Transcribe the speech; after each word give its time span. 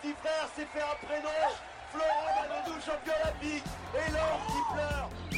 Petit 0.00 0.14
frère 0.22 0.48
s'est 0.54 0.66
fait 0.72 0.82
un 0.82 1.06
prénom. 1.06 1.28
Florent 1.92 2.24
Manodou, 2.40 2.80
champion 2.80 3.12
olympique. 3.22 3.64
Et 3.94 4.12
l'or 4.12 4.40
qui 4.46 4.74
pleure. 4.74 5.29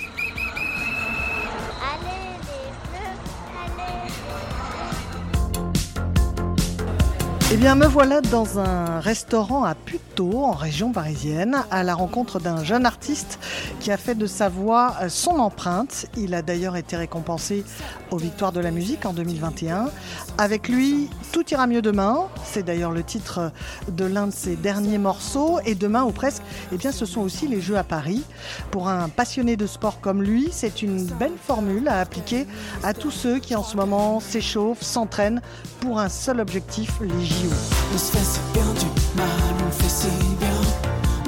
Eh 7.54 7.58
bien, 7.58 7.74
me 7.74 7.86
voilà 7.86 8.22
dans 8.22 8.58
un 8.58 8.98
restaurant 8.98 9.62
à 9.62 9.74
Puteaux, 9.74 10.42
en 10.42 10.52
région 10.52 10.90
parisienne, 10.90 11.58
à 11.70 11.82
la 11.82 11.94
rencontre 11.94 12.40
d'un 12.40 12.64
jeune 12.64 12.86
artiste 12.86 13.38
qui 13.78 13.92
a 13.92 13.98
fait 13.98 14.14
de 14.14 14.24
sa 14.24 14.48
voix 14.48 14.94
euh, 15.02 15.10
son 15.10 15.32
empreinte. 15.32 16.06
Il 16.16 16.32
a 16.32 16.40
d'ailleurs 16.40 16.76
été 16.76 16.96
récompensé 16.96 17.62
aux 18.10 18.16
Victoires 18.16 18.52
de 18.52 18.60
la 18.60 18.70
musique 18.70 19.04
en 19.04 19.12
2021. 19.12 19.90
Avec 20.38 20.66
lui, 20.66 21.10
Tout 21.30 21.44
ira 21.50 21.66
mieux 21.66 21.82
demain. 21.82 22.26
C'est 22.42 22.62
d'ailleurs 22.62 22.90
le 22.90 23.02
titre 23.02 23.52
de 23.86 24.06
l'un 24.06 24.28
de 24.28 24.32
ses 24.32 24.56
derniers 24.56 24.98
morceaux. 24.98 25.58
Et 25.66 25.74
demain, 25.74 26.04
ou 26.04 26.10
presque, 26.10 26.42
eh 26.72 26.78
bien, 26.78 26.90
ce 26.90 27.04
sont 27.04 27.20
aussi 27.20 27.48
les 27.48 27.60
Jeux 27.60 27.76
à 27.76 27.84
Paris. 27.84 28.22
Pour 28.70 28.88
un 28.88 29.10
passionné 29.10 29.56
de 29.56 29.66
sport 29.66 30.00
comme 30.00 30.22
lui, 30.22 30.48
c'est 30.52 30.80
une 30.80 31.04
belle 31.04 31.36
formule 31.42 31.86
à 31.88 32.00
appliquer 32.00 32.46
à 32.82 32.94
tous 32.94 33.10
ceux 33.10 33.40
qui 33.40 33.54
en 33.54 33.62
ce 33.62 33.76
moment 33.76 34.20
s'échauffent, 34.20 34.82
s'entraînent 34.82 35.42
pour 35.80 36.00
un 36.00 36.08
seul 36.08 36.40
objectif, 36.40 36.98
les 37.00 37.41
JO. 37.42 37.48
On 37.94 37.98
se 37.98 38.12
fait 38.12 38.24
si 38.24 38.40
bien 38.52 38.64
du 38.74 38.86
mal, 39.16 39.28
on 39.66 39.70
fait 39.70 39.88
si 39.88 40.08
bien, 40.38 40.48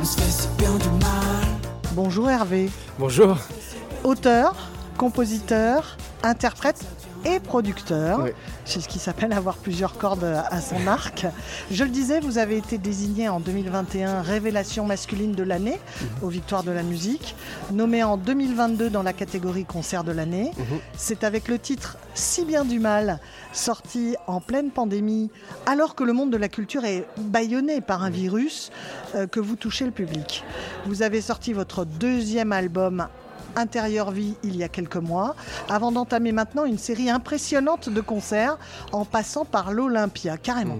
on 0.00 0.04
se 0.04 0.20
fait 0.20 0.30
si 0.30 0.48
bien 0.58 0.72
du 0.76 0.88
mal. 1.04 1.46
Bonjour 1.92 2.30
Hervé. 2.30 2.70
Bonjour. 2.98 3.36
Auteur, 4.04 4.54
compositeur, 4.96 5.96
interprète 6.22 6.84
et 7.24 7.40
producteur. 7.40 8.20
Oui. 8.24 8.30
C'est 8.64 8.80
ce 8.80 8.88
qui 8.88 8.98
s'appelle 8.98 9.32
avoir 9.32 9.56
plusieurs 9.56 9.98
cordes 9.98 10.24
à 10.24 10.60
son 10.60 10.86
arc. 10.86 11.26
Je 11.70 11.84
le 11.84 11.90
disais, 11.90 12.20
vous 12.20 12.38
avez 12.38 12.56
été 12.56 12.78
désigné 12.78 13.28
en 13.28 13.40
2021 13.40 14.22
Révélation 14.22 14.86
masculine 14.86 15.32
de 15.32 15.42
l'année 15.42 15.78
aux 16.22 16.28
Victoires 16.28 16.62
de 16.62 16.70
la 16.70 16.82
musique, 16.82 17.34
nommé 17.72 18.02
en 18.02 18.16
2022 18.16 18.90
dans 18.90 19.02
la 19.02 19.12
catégorie 19.12 19.64
concert 19.64 20.04
de 20.04 20.12
l'année. 20.12 20.50
C'est 20.96 21.24
avec 21.24 21.48
le 21.48 21.58
titre 21.58 21.98
Si 22.14 22.44
bien 22.44 22.64
du 22.64 22.78
mal, 22.78 23.20
sorti 23.52 24.16
en 24.26 24.40
pleine 24.40 24.70
pandémie, 24.70 25.30
alors 25.66 25.94
que 25.94 26.04
le 26.04 26.12
monde 26.12 26.30
de 26.30 26.36
la 26.36 26.48
culture 26.48 26.84
est 26.84 27.06
bâillonné 27.18 27.80
par 27.80 28.02
un 28.02 28.10
virus, 28.10 28.70
euh, 29.14 29.26
que 29.26 29.40
vous 29.40 29.56
touchez 29.56 29.84
le 29.84 29.90
public. 29.90 30.44
Vous 30.86 31.02
avez 31.02 31.20
sorti 31.20 31.52
votre 31.52 31.84
deuxième 31.84 32.52
album 32.52 33.08
Intérieur 33.56 34.10
Vie 34.10 34.34
il 34.42 34.56
y 34.56 34.62
a 34.62 34.68
quelques 34.68 34.96
mois, 34.96 35.36
avant 35.68 35.92
d'entamer 35.92 36.32
maintenant 36.32 36.64
une 36.64 36.78
série 36.78 37.10
impressionnante 37.10 37.88
de 37.88 38.00
concerts 38.00 38.58
en 38.92 39.04
passant 39.04 39.44
par 39.44 39.72
l'Olympia, 39.72 40.36
carrément. 40.36 40.78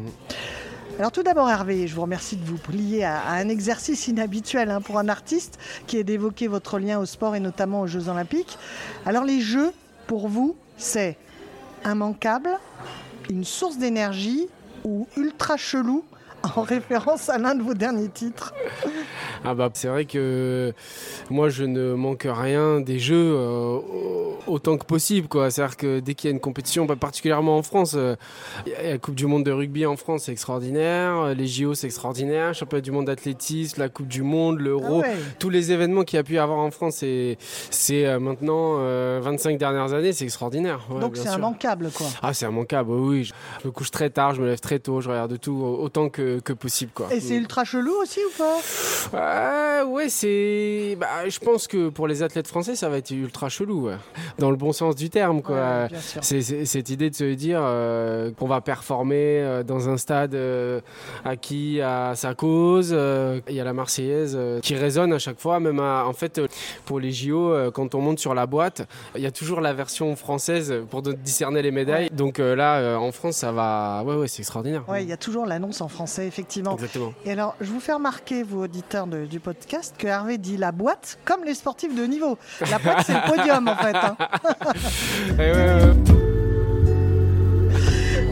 Alors 0.98 1.10
tout 1.10 1.24
d'abord 1.24 1.50
Hervé, 1.50 1.88
je 1.88 1.94
vous 1.94 2.02
remercie 2.02 2.36
de 2.36 2.44
vous 2.44 2.56
plier 2.56 3.04
à, 3.04 3.20
à 3.20 3.32
un 3.34 3.48
exercice 3.48 4.06
inhabituel 4.06 4.70
hein, 4.70 4.80
pour 4.80 4.98
un 4.98 5.08
artiste 5.08 5.58
qui 5.88 5.96
est 5.96 6.04
d'évoquer 6.04 6.46
votre 6.46 6.78
lien 6.78 7.00
au 7.00 7.04
sport 7.04 7.34
et 7.34 7.40
notamment 7.40 7.80
aux 7.80 7.86
Jeux 7.88 8.08
Olympiques. 8.08 8.58
Alors 9.04 9.24
les 9.24 9.40
Jeux, 9.40 9.72
pour 10.06 10.28
vous, 10.28 10.56
c'est 10.76 11.16
immanquable, 11.84 12.50
une 13.28 13.44
source 13.44 13.78
d'énergie 13.78 14.48
ou 14.84 15.08
ultra 15.16 15.56
chelou 15.56 16.04
en 16.42 16.62
référence 16.62 17.28
à 17.28 17.38
l'un 17.38 17.54
de 17.54 17.62
vos 17.62 17.74
derniers 17.74 18.08
titres? 18.08 18.54
Ah 19.46 19.54
bah 19.54 19.68
c'est 19.74 19.88
vrai 19.88 20.06
que 20.06 20.72
moi 21.28 21.50
je 21.50 21.64
ne 21.64 21.92
manque 21.92 22.26
rien 22.26 22.80
des 22.80 22.98
jeux 22.98 23.34
euh, 23.36 23.78
autant 24.46 24.76
que 24.76 24.84
possible 24.84 25.28
quoi. 25.28 25.50
C'est-à-dire 25.50 25.76
que 25.76 26.00
dès 26.00 26.14
qu'il 26.14 26.28
y 26.30 26.32
a 26.32 26.34
une 26.34 26.40
compétition, 26.40 26.84
bah, 26.86 26.96
particulièrement 26.96 27.56
en 27.58 27.62
France, 27.62 27.94
euh, 27.96 28.16
la 28.82 28.98
Coupe 28.98 29.14
du 29.14 29.26
Monde 29.26 29.44
de 29.44 29.52
rugby 29.52 29.86
en 29.86 29.96
France, 29.96 30.24
c'est 30.24 30.32
extraordinaire. 30.32 31.18
euh, 31.20 31.34
Les 31.34 31.46
JO 31.46 31.74
c'est 31.74 31.86
extraordinaire. 31.86 32.54
Championnat 32.54 32.80
du 32.82 32.90
monde 32.90 33.06
d'athlétisme, 33.06 33.80
la 33.80 33.88
Coupe 33.88 34.08
du 34.08 34.22
Monde, 34.22 34.58
l'Euro, 34.60 35.00
Ah 35.04 35.08
ouais. 35.08 35.16
tous 35.38 35.50
les 35.50 35.72
événements 35.72 36.04
qu'il 36.04 36.16
y 36.16 36.20
a 36.20 36.24
pu 36.24 36.34
y 36.34 36.38
avoir 36.38 36.58
en 36.58 36.70
France, 36.70 36.96
c'est 36.98 37.36
euh, 38.06 38.18
maintenant 38.20 38.76
euh, 38.78 39.20
25 39.22 39.58
dernières 39.58 39.92
années, 39.92 40.12
c'est 40.12 40.24
extraordinaire. 40.24 40.80
Ouais, 40.90 41.00
Donc 41.00 41.16
c'est 41.16 41.32
immanquable 41.34 41.90
quoi. 41.94 42.06
Ah 42.22 42.32
c'est 42.34 42.46
immanquable, 42.46 42.90
oui. 42.92 43.24
Je 43.62 43.68
me 43.68 43.72
couche 43.72 43.90
très 43.90 44.10
tard, 44.10 44.34
je 44.34 44.42
me 44.42 44.46
lève 44.46 44.60
très 44.60 44.78
tôt, 44.78 45.00
je 45.00 45.08
regarde 45.08 45.38
tout 45.40 45.52
autant 45.80 46.08
que, 46.08 46.40
que 46.40 46.52
possible 46.52 46.92
quoi. 46.94 47.12
Et 47.12 47.20
c'est 47.20 47.34
ultra 47.36 47.64
chelou 47.64 47.94
aussi 48.02 48.20
ou 48.20 48.38
pas? 48.38 48.58
Euh, 49.14 49.84
ouais, 49.86 50.08
c'est. 50.08 50.96
Bah, 50.98 51.28
je 51.28 51.38
pense 51.38 51.66
que 51.66 51.88
pour 51.88 52.06
les 52.08 52.22
athlètes 52.22 52.48
français, 52.48 52.74
ça 52.76 52.88
va 52.88 52.98
être 52.98 53.10
ultra 53.10 53.48
chelou, 53.48 53.86
ouais. 53.88 53.96
Dans 54.38 54.50
le 54.50 54.56
bon 54.56 54.72
sens 54.72 54.96
du 54.96 55.10
terme, 55.10 55.42
quoi. 55.42 55.56
Ouais. 55.56 55.88
C'est 56.20 56.42
c'est- 56.42 56.64
cette 56.64 56.90
idée 56.90 57.10
de 57.10 57.14
se 57.14 57.24
dire 57.34 57.60
euh, 57.62 58.30
qu'on 58.38 58.46
va 58.46 58.60
performer 58.60 59.40
euh, 59.40 59.62
dans 59.62 59.88
un 59.88 59.96
stade 59.96 60.34
euh, 60.34 60.80
acquis 61.24 61.80
à 61.80 62.14
sa 62.14 62.34
cause. 62.34 62.90
euh, 62.92 63.40
Il 63.48 63.54
y 63.54 63.60
a 63.60 63.64
la 63.64 63.72
Marseillaise 63.72 64.38
qui 64.62 64.74
résonne 64.74 65.12
à 65.12 65.18
chaque 65.18 65.40
fois, 65.40 65.60
même 65.60 65.78
à- 65.80 66.04
en 66.06 66.12
fait 66.12 66.40
pour 66.84 67.00
les 67.00 67.12
JO, 67.12 67.52
quand 67.72 67.94
on 67.94 68.00
monte 68.00 68.18
sur 68.18 68.34
la 68.34 68.46
boîte, 68.46 68.86
il 69.14 69.22
y 69.22 69.26
a 69.26 69.30
toujours 69.30 69.60
la 69.60 69.72
version 69.72 70.14
française 70.16 70.74
pour 70.90 71.02
discerner 71.02 71.62
les 71.62 71.70
médailles. 71.70 72.08
Donc 72.12 72.38
là, 72.38 72.98
en 72.98 73.12
France, 73.12 73.36
ça 73.36 73.52
va. 73.52 74.02
Ouais, 74.04 74.16
ouais, 74.16 74.28
c'est 74.28 74.40
extraordinaire. 74.40 74.82
Ouais, 74.88 75.02
il 75.02 75.08
y 75.08 75.12
a 75.12 75.16
toujours 75.16 75.46
l'annonce 75.46 75.80
en 75.80 75.88
français, 75.88 76.26
effectivement. 76.26 76.74
Exactement. 76.74 77.12
Et 77.24 77.32
alors, 77.32 77.54
je 77.60 77.70
vous 77.70 77.80
fais 77.80 77.92
remarquer, 77.92 78.42
vous 78.42 78.62
auditeurs 78.62 79.06
de- 79.06 79.24
du 79.26 79.40
podcast, 79.40 79.94
que 79.98 80.06
Hervé 80.06 80.38
dit 80.38 80.56
la 80.56 80.72
boîte 80.72 81.18
comme 81.24 81.44
les 81.44 81.54
sportifs 81.54 81.94
de 81.94 82.04
niveau. 82.04 82.38
La 82.70 82.78
boîte, 82.78 83.04
c'est 83.06 83.14
le 83.14 83.28
podium, 83.36 83.68
en 83.68 83.76
fait. 83.76 83.94
hein. 83.96 84.16
Ouais. 85.38 85.94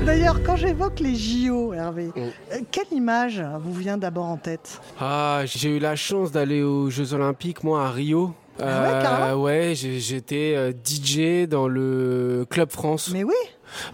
D'ailleurs, 0.04 0.42
quand 0.44 0.56
j'évoque 0.56 0.98
les 1.00 1.14
JO, 1.14 1.72
Hervé, 1.72 2.06
Mm. 2.06 2.20
euh, 2.20 2.30
quelle 2.70 2.86
image 2.92 3.42
vous 3.60 3.72
vient 3.72 3.96
d'abord 3.98 4.26
en 4.26 4.36
tête? 4.36 4.80
Ah, 5.00 5.42
j'ai 5.44 5.76
eu 5.76 5.78
la 5.78 5.94
chance 5.96 6.32
d'aller 6.32 6.62
aux 6.62 6.90
Jeux 6.90 7.14
Olympiques, 7.14 7.62
moi, 7.62 7.84
à 7.86 7.90
Rio. 7.90 8.32
Ah 8.60 8.82
ouais, 8.82 9.02
carrément? 9.02 9.42
Ouais, 9.42 9.72
j'étais 9.74 10.54
euh, 10.56 10.72
DJ 10.72 11.48
dans 11.48 11.68
le 11.68 12.44
Club 12.50 12.70
France. 12.70 13.10
Mais 13.12 13.24
oui, 13.24 13.32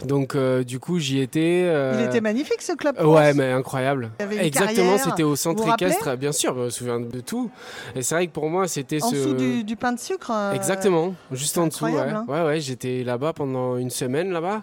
Donc, 0.04 0.34
euh, 0.34 0.64
du 0.64 0.78
coup, 0.78 0.98
j'y 0.98 1.20
étais. 1.20 1.64
euh, 1.66 1.96
il 2.00 2.06
était 2.06 2.20
magnifique 2.20 2.62
ce 2.62 2.72
club. 2.72 2.96
Ouais, 3.00 3.34
mais 3.34 3.52
incroyable. 3.52 4.10
Il 4.18 4.22
y 4.22 4.24
avait 4.26 4.36
une 4.36 4.42
Exactement, 4.42 4.98
c'était 4.98 5.22
au 5.22 5.36
centre 5.36 5.62
vous 5.62 5.68
vous 5.68 5.74
équestre. 5.74 6.16
Bien 6.16 6.32
sûr, 6.32 6.54
je 6.56 6.60
me 6.64 6.70
souviens 6.70 7.00
de 7.00 7.20
tout. 7.20 7.50
Et 7.94 8.02
c'est 8.02 8.14
vrai 8.14 8.26
que 8.26 8.32
pour 8.32 8.48
moi, 8.48 8.68
c'était 8.68 9.02
En 9.02 9.08
ce. 9.10 9.14
dessous 9.14 9.34
du, 9.34 9.64
du 9.64 9.76
pain 9.76 9.92
de 9.92 9.98
sucre. 9.98 10.30
euh, 10.32 10.52
Exactement, 10.52 11.14
juste 11.32 11.58
en 11.58 11.66
dessous. 11.66 11.84
Ouais, 11.84 11.98
hein. 11.98 12.24
ouais, 12.28 12.42
ouais, 12.44 12.60
j'étais 12.60 13.02
là-bas 13.04 13.32
pendant 13.32 13.76
une 13.76 13.90
semaine 13.90 14.30
là-bas. 14.32 14.62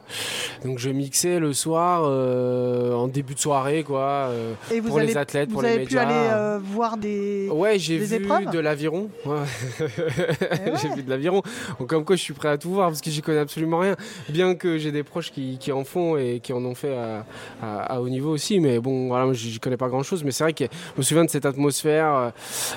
Donc 0.63 0.79
je 0.79 0.89
mixais 0.89 1.39
le 1.39 1.53
soir, 1.53 2.03
en 2.03 3.07
début 3.07 3.35
de 3.35 3.39
soirée, 3.39 3.83
quoi, 3.83 4.29
Et 4.71 4.79
vous 4.79 4.89
pour 4.89 4.99
les 4.99 5.17
athlètes, 5.17 5.49
Vous 5.49 5.53
pour 5.55 5.61
les 5.63 5.69
avez 5.69 5.77
médias. 5.79 6.05
pu 6.05 6.11
aller 6.11 6.59
voir 6.63 6.97
des. 6.97 7.49
Ouais, 7.51 7.77
j'ai 7.79 7.97
vu 7.97 8.13
épreuves 8.15 8.49
de 8.51 8.59
l'aviron. 8.59 9.09
Ouais. 9.25 9.35
Eh 9.79 10.71
j'ai 10.81 10.89
vu 10.95 11.03
de 11.03 11.09
l'aviron. 11.09 11.41
Donc, 11.79 11.89
comme 11.89 12.05
quoi, 12.05 12.15
je 12.15 12.21
suis 12.21 12.33
prêt 12.33 12.49
à 12.49 12.57
tout 12.57 12.69
voir 12.71 12.89
parce 12.89 13.01
que 13.01 13.09
j'y 13.09 13.21
connais 13.21 13.39
absolument 13.39 13.79
rien. 13.79 13.95
Bien 14.29 14.55
que 14.55 14.77
j'ai 14.77 14.91
des 14.91 15.03
proches 15.05 15.31
qui, 15.31 15.57
qui 15.59 15.71
en 15.71 15.83
font 15.85 16.17
et 16.17 16.39
qui 16.43 16.51
en 16.53 16.63
ont 16.65 16.75
fait 16.75 16.95
à, 16.95 17.25
à- 17.63 17.93
à 17.95 17.99
haut 18.01 18.09
niveau 18.09 18.31
aussi. 18.31 18.59
Mais 18.59 18.79
bon, 18.79 19.07
voilà, 19.07 19.25
moi, 19.25 19.33
j'y 19.33 19.59
connais 19.59 19.77
pas 19.77 19.87
grand 19.87 20.03
chose. 20.03 20.23
Mais 20.23 20.31
c'est 20.31 20.43
vrai 20.43 20.53
que 20.53 20.65
je 20.65 20.97
me 20.97 21.03
souviens 21.03 21.23
de 21.25 21.29
cette 21.29 21.45
atmosphère 21.45 22.13
euh, 22.13 22.29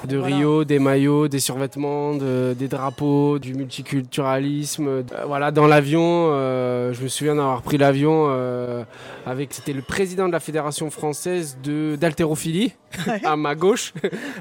de 0.06 0.16
Voilà. 0.18 0.36
Rio, 0.36 0.64
des 0.64 0.78
maillots, 0.78 1.28
des 1.28 1.40
survêtements, 1.40 2.14
de- 2.14 2.54
des 2.58 2.68
drapeaux, 2.68 3.38
du 3.38 3.54
multiculturalisme. 3.54 4.88
Euh, 4.88 5.02
voilà, 5.26 5.50
dans 5.50 5.66
l'avion, 5.66 6.28
euh, 6.32 6.92
je 6.92 7.02
me 7.02 7.08
souviens 7.08 7.34
d'avoir 7.34 7.62
pris 7.62 7.78
l'avion 7.78 8.26
euh, 8.30 8.84
avec, 9.26 9.52
c'était 9.54 9.72
le 9.72 9.82
président 9.82 10.26
de 10.28 10.32
la 10.32 10.40
fédération 10.40 10.90
française 10.90 11.58
de 11.62 11.96
d'haltérophilie 11.96 12.72
à 13.24 13.36
ma 13.36 13.54
gauche 13.54 13.92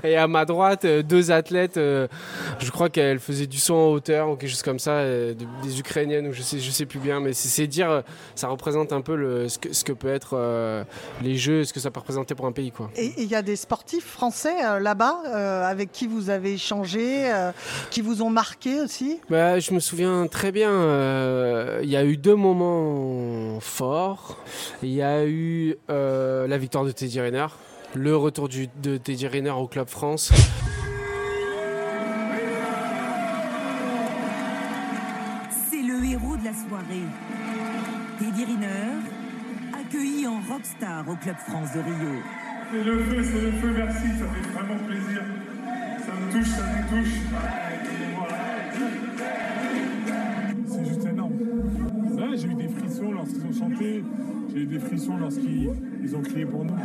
et 0.03 0.15
à 0.15 0.27
ma 0.27 0.45
droite 0.45 0.85
deux 0.85 1.31
athlètes. 1.31 1.77
euh, 1.77 2.07
je 2.59 2.71
crois 2.71 2.89
qu'elles 2.89 3.19
faisaient 3.19 3.47
du 3.47 3.57
saut 3.57 3.75
en 3.75 3.87
hauteur 3.91 4.29
ou 4.29 4.35
quelque 4.35 4.49
chose 4.49 4.61
comme 4.63 4.79
ça, 4.79 5.03
de- 5.03 5.35
des 5.63 5.79
ukrainiennes 5.79 6.27
ou 6.27 6.33
je 6.33 6.41
sais, 6.41 6.59
je 6.59 6.71
sais 6.71 6.85
plus 6.85 6.99
bien, 6.99 7.19
mais 7.19 7.33
c'est 7.33 7.47
c'est 7.47 7.67
dire 7.77 7.89
euh, 7.91 8.01
ça 8.35 8.47
représente 8.49 8.91
un 8.93 9.01
peu 9.01 9.15
le, 9.15 9.47
ce, 9.49 9.57
que, 9.59 9.73
ce 9.73 9.83
que 9.83 9.93
peut 9.93 10.09
être 10.19 10.31
euh, 10.33 10.83
les 11.21 11.35
Jeux, 11.37 11.63
ce 11.63 11.73
que 11.73 11.79
ça 11.79 11.89
peut 11.91 11.99
représenter 11.99 12.35
pour 12.35 12.45
un 12.45 12.51
pays. 12.51 12.71
Quoi. 12.71 12.89
Et 12.95 13.13
il 13.17 13.29
y 13.29 13.35
a 13.35 13.41
des 13.41 13.55
sportifs 13.55 14.05
français 14.05 14.55
euh, 14.65 14.79
là-bas 14.79 15.15
euh, 15.27 15.63
avec 15.63 15.91
qui 15.91 16.05
vous 16.07 16.29
avez 16.29 16.53
échangé, 16.53 17.31
qui 17.91 18.01
vous 18.01 18.21
ont 18.21 18.29
marqué 18.29 18.81
aussi? 18.81 19.19
Bah, 19.29 19.59
je 19.59 19.73
me 19.73 19.79
souviens 19.79 20.27
très 20.27 20.51
bien, 20.51 20.71
il 21.83 21.89
y 21.89 21.95
a 21.95 22.03
eu 22.03 22.17
deux 22.17 22.35
moments 22.35 23.59
forts. 23.59 24.37
Il 24.83 24.93
y 24.93 25.01
a 25.01 25.25
eu 25.25 25.75
la 25.89 26.57
victoire 26.57 26.83
de 26.85 26.91
Teddy 26.91 27.19
Riner, 27.21 27.47
le 27.93 28.15
retour 28.15 28.47
du- 28.49 28.69
de 28.81 28.97
Teddy 28.97 29.27
Riner 29.27 29.51
au 29.51 29.67
Club 29.67 29.87
France. 29.87 30.31
Rockstar 40.49 41.07
au 41.07 41.15
Club 41.15 41.35
France 41.47 41.73
de 41.73 41.79
Rio. 41.79 42.21
C'est 42.71 42.83
le 42.83 42.99
feu, 42.99 43.23
c'est 43.23 43.41
le 43.41 43.51
feu, 43.51 43.73
merci, 43.75 44.07
ça 44.19 44.25
fait 44.25 44.49
vraiment 44.51 44.77
plaisir. 44.85 45.23
Ça 45.99 46.11
me 46.13 46.31
touche, 46.31 46.49
ça 46.49 46.63
me 46.63 46.81
touche. 46.89 47.15
C'est 50.67 50.85
juste 50.85 51.05
énorme. 51.05 51.33
J'ai 52.35 52.47
eu 52.47 52.53
des 52.53 52.67
frissons 52.67 53.11
lorsqu'ils 53.13 53.45
ont 53.45 53.53
chanté, 53.53 54.03
j'ai 54.53 54.59
eu 54.61 54.65
des 54.65 54.79
frissons 54.79 55.17
lorsqu'ils 55.17 55.71
ils 56.03 56.15
ont 56.15 56.21
crié 56.21 56.45
pour 56.45 56.65
nous. 56.65 56.75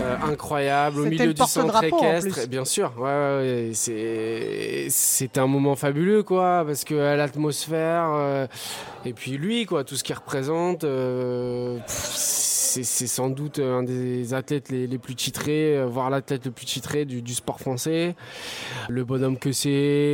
Euh, 0.00 0.16
incroyable 0.22 1.00
au 1.00 1.04
milieu 1.04 1.34
du 1.34 1.42
centre 1.44 1.82
équestre. 1.82 2.46
Bien 2.48 2.64
sûr, 2.64 2.92
ouais, 2.98 3.04
ouais, 3.04 3.72
ouais, 3.88 4.86
c'est 4.90 5.38
un 5.38 5.46
moment 5.46 5.74
fabuleux 5.76 6.22
quoi, 6.22 6.64
parce 6.66 6.84
que 6.84 6.94
l'atmosphère 6.94 8.10
euh, 8.14 8.46
et 9.04 9.12
puis 9.12 9.32
lui 9.32 9.66
quoi, 9.66 9.84
tout 9.84 9.96
ce 9.96 10.04
qu'il 10.04 10.14
représente, 10.14 10.84
euh, 10.84 11.78
pff, 11.78 12.14
c'est 12.68 13.06
sans 13.06 13.30
doute 13.30 13.58
un 13.58 13.82
des 13.82 14.34
athlètes 14.34 14.68
les, 14.68 14.98
plus 14.98 15.14
titrés, 15.14 15.76
euh, 15.76 15.86
voire 15.86 16.10
l'athlète 16.10 16.44
le 16.44 16.50
plus 16.50 16.66
titré 16.66 17.04
du, 17.04 17.34
sport 17.34 17.58
français. 17.58 18.14
Le 18.88 19.04
bonhomme 19.04 19.38
que 19.38 19.52
c'est, 19.52 19.68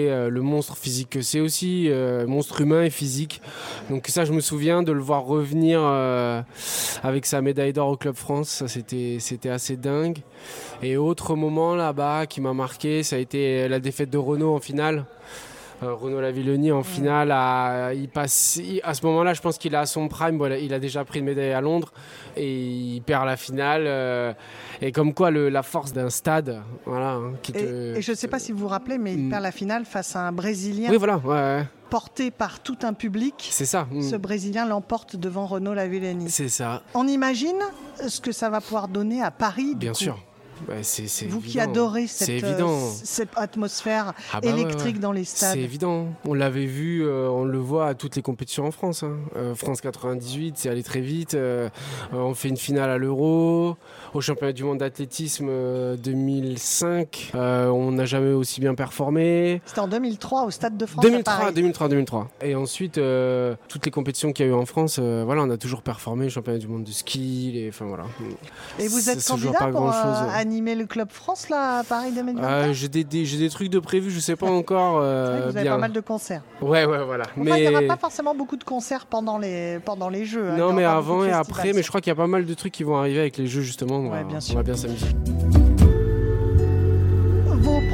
euh, 0.08 0.28
le 0.30 0.40
monstre 0.42 0.76
physique 0.76 1.10
que 1.10 1.22
c'est 1.22 1.40
aussi, 1.40 1.88
euh, 1.88 2.26
monstre 2.26 2.60
humain 2.60 2.84
et 2.84 2.90
physique. 2.90 3.40
Donc 3.90 4.06
ça, 4.08 4.24
je 4.24 4.32
me 4.32 4.40
souviens 4.40 4.82
de 4.82 4.92
le 4.92 5.00
voir 5.00 5.24
revenir 5.24 5.80
avec 7.02 7.26
sa 7.26 7.40
médaille 7.40 7.72
d'or 7.72 7.88
au 7.88 7.96
Club 7.96 8.14
France. 8.14 8.48
Ça, 8.48 8.68
c'était 8.68 9.48
assez 9.48 9.76
dingue. 9.76 10.18
Et 10.82 10.96
autre 10.96 11.34
moment 11.34 11.74
là-bas 11.74 12.26
qui 12.26 12.40
m'a 12.40 12.52
marqué, 12.52 13.02
ça 13.02 13.16
a 13.16 13.18
été 13.18 13.68
la 13.68 13.80
défaite 13.80 14.10
de 14.10 14.18
Renault 14.18 14.54
en 14.54 14.60
finale. 14.60 15.04
Euh, 15.82 15.92
Renaud 15.94 16.20
Lavilloni 16.20 16.70
en 16.72 16.82
finale, 16.82 17.30
a- 17.32 17.92
il 17.94 18.08
passe, 18.08 18.56
il- 18.56 18.80
à 18.84 18.94
ce 18.94 19.04
moment-là, 19.06 19.34
je 19.34 19.40
pense 19.40 19.58
qu'il 19.58 19.74
est 19.74 19.76
à 19.76 19.86
son 19.86 20.08
prime. 20.08 20.38
Voilà, 20.38 20.56
il 20.56 20.72
a 20.72 20.78
déjà 20.78 21.04
pris 21.04 21.18
une 21.18 21.24
médaille 21.26 21.52
à 21.52 21.60
Londres 21.60 21.92
et 22.36 22.48
il 22.94 23.00
perd 23.02 23.26
la 23.26 23.36
finale. 23.36 23.84
euh, 23.86 24.32
et 24.80 24.92
comme 24.92 25.12
quoi, 25.14 25.30
le- 25.30 25.48
la 25.48 25.62
force 25.62 25.92
d'un 25.92 26.10
stade, 26.10 26.60
voilà, 26.86 27.12
hein, 27.14 27.32
qui 27.42 27.52
et, 27.52 27.54
te- 27.54 27.96
et 27.96 28.02
je 28.02 28.10
ne 28.12 28.16
sais 28.16 28.28
pas 28.28 28.38
si 28.38 28.52
vous 28.52 28.58
vous 28.58 28.68
rappelez, 28.68 28.98
mais 28.98 29.12
il 29.14 29.26
Mm. 29.26 29.30
perd 29.30 29.42
la 29.42 29.52
finale 29.52 29.84
face 29.84 30.14
à 30.16 30.20
un 30.26 30.32
Brésilien 30.32 30.90
Oui, 30.90 30.96
voilà, 30.96 31.18
ouais, 31.18 31.64
porté 31.90 32.30
par 32.30 32.60
tout 32.60 32.78
un 32.82 32.92
public. 32.92 33.34
c'est 33.50 33.64
ça. 33.66 33.86
mm. 33.90 34.02
Ce 34.02 34.16
Brésilien 34.16 34.66
l'emporte 34.66 35.16
devant 35.16 35.46
Renaud 35.46 35.74
Lavillenie. 35.74 36.30
C'est 36.30 36.48
ça, 36.48 36.82
On 36.94 37.06
imagine 37.08 37.58
ce 38.06 38.20
que 38.20 38.32
ça 38.32 38.48
va 38.48 38.60
pouvoir 38.60 38.88
donner 38.88 39.22
à 39.22 39.30
Paris. 39.30 39.74
bien 39.74 39.92
coup. 39.92 39.98
sûr. 39.98 40.18
Bah, 40.68 40.74
Vous 41.28 41.40
qui 41.40 41.60
adorez 41.60 42.06
cette, 42.06 42.42
euh, 42.44 42.78
cette 43.02 43.28
atmosphère 43.36 44.12
Ah 44.32 44.40
bah 44.40 44.48
électrique 44.48 44.96
ouais. 44.96 45.00
dans 45.00 45.12
les 45.12 45.24
stades. 45.24 45.54
C'est 45.54 45.60
évident. 45.60 46.08
On 46.26 46.34
l'avait 46.34 46.66
vu, 46.66 47.04
euh, 47.04 47.28
on 47.28 47.44
le 47.44 47.58
voit 47.58 47.86
à 47.88 47.94
toutes 47.94 48.16
les 48.16 48.22
compétitions 48.22 48.66
en 48.66 48.70
France. 48.70 49.02
hein. 49.02 49.16
Euh, 49.36 49.54
France 49.54 49.80
98, 49.80 50.54
c'est 50.56 50.68
allé 50.68 50.82
très 50.82 51.00
vite. 51.00 51.36
On 52.12 52.34
fait 52.34 52.48
une 52.48 52.56
finale 52.56 52.90
à 52.90 52.98
l'Euro. 52.98 53.76
Au 54.14 54.20
championnat 54.20 54.52
du 54.52 54.64
monde 54.64 54.78
d'athlétisme 54.78 55.46
euh, 55.48 55.96
2005, 55.96 57.32
euh, 57.34 57.68
on 57.68 57.92
n'a 57.92 58.04
jamais 58.04 58.32
aussi 58.32 58.60
bien 58.60 58.74
performé. 58.74 59.60
C'était 59.66 59.80
en 59.80 59.88
2003 59.88 60.44
au 60.44 60.50
Stade 60.50 60.76
de 60.76 60.86
France. 60.86 61.04
à 61.04 61.08
2003, 61.08 61.36
Paris. 61.36 61.54
2003, 61.54 61.88
2003. 61.88 62.28
Et 62.42 62.54
ensuite, 62.54 62.94
toutes 63.68 63.84
les 63.84 63.90
compétitions 63.90 64.32
qu'il 64.32 64.46
y 64.46 64.48
a 64.48 64.52
eu 64.52 64.54
en 64.54 64.66
France, 64.66 64.98
voilà, 64.98 65.42
on 65.42 65.50
a 65.50 65.56
toujours 65.56 65.82
performé. 65.82 66.28
Championnat 66.28 66.58
du 66.58 66.68
monde 66.68 66.84
de 66.84 66.92
ski, 66.92 67.50
les, 67.54 67.68
enfin 67.68 67.84
voilà. 67.86 68.04
Et 68.78 68.88
vous 68.88 69.10
êtes 69.10 69.24
candidat 69.26 69.52
pas 69.58 69.68
pour 69.70 69.80
euh, 69.82 69.90
grand-chose. 69.90 70.28
Animer 70.44 70.74
le 70.74 70.84
Club 70.86 71.08
France 71.10 71.48
là, 71.48 71.78
à 71.78 71.84
Paris 71.84 72.12
2024 72.12 72.44
Euh, 72.68 72.72
j'ai 72.74 72.88
des, 72.88 73.02
des- 73.04 73.24
j'ai 73.24 73.38
des 73.38 73.48
trucs 73.48 73.68
de 73.70 73.78
prévu, 73.78 74.10
je 74.10 74.20
sais 74.20 74.36
pas 74.36 74.46
encore. 74.50 75.00
C'est 75.00 75.06
euh, 75.06 75.24
vrai 75.30 75.38
que 75.40 75.44
Vous 75.50 75.56
avez 75.56 75.62
bien. 75.62 75.72
pas 75.72 75.78
mal 75.78 75.92
de 75.92 76.00
concerts. 76.00 76.42
Ouais, 76.60 76.84
ouais, 76.84 77.04
voilà. 77.04 77.24
Enfin, 77.24 77.32
mais 77.42 77.64
il 77.64 77.68
n'y 77.70 77.74
aura 77.76 77.82
pas 77.86 77.96
forcément 77.96 78.34
beaucoup 78.34 78.56
de 78.56 78.64
concerts 78.64 79.06
pendant 79.06 79.38
les, 79.38 79.78
pendant 79.84 80.08
les 80.10 80.24
Jeux. 80.26 80.50
hein. 80.50 80.56
Non, 80.56 80.72
mais 80.72 80.84
avant 80.84 81.24
et 81.24 81.32
après, 81.32 81.72
mais 81.72 81.82
je 81.82 81.88
crois 81.88 82.00
qu'il 82.00 82.10
y 82.10 82.12
a 82.12 82.16
pas 82.16 82.26
mal 82.26 82.44
de 82.44 82.54
trucs 82.54 82.72
qui 82.72 82.82
vont 82.84 82.96
arriver 82.96 83.20
avec 83.20 83.36
les 83.38 83.46
jeux 83.46 83.62
justement. 83.62 83.96
On, 83.96 84.10
Ouais, 84.10 84.18
va, 84.18 84.24
bien 84.24 84.36
on 84.38 84.40
sûr. 84.40 84.56
va 84.56 84.62
bien 84.62 84.76
s'amuser. 84.76 85.06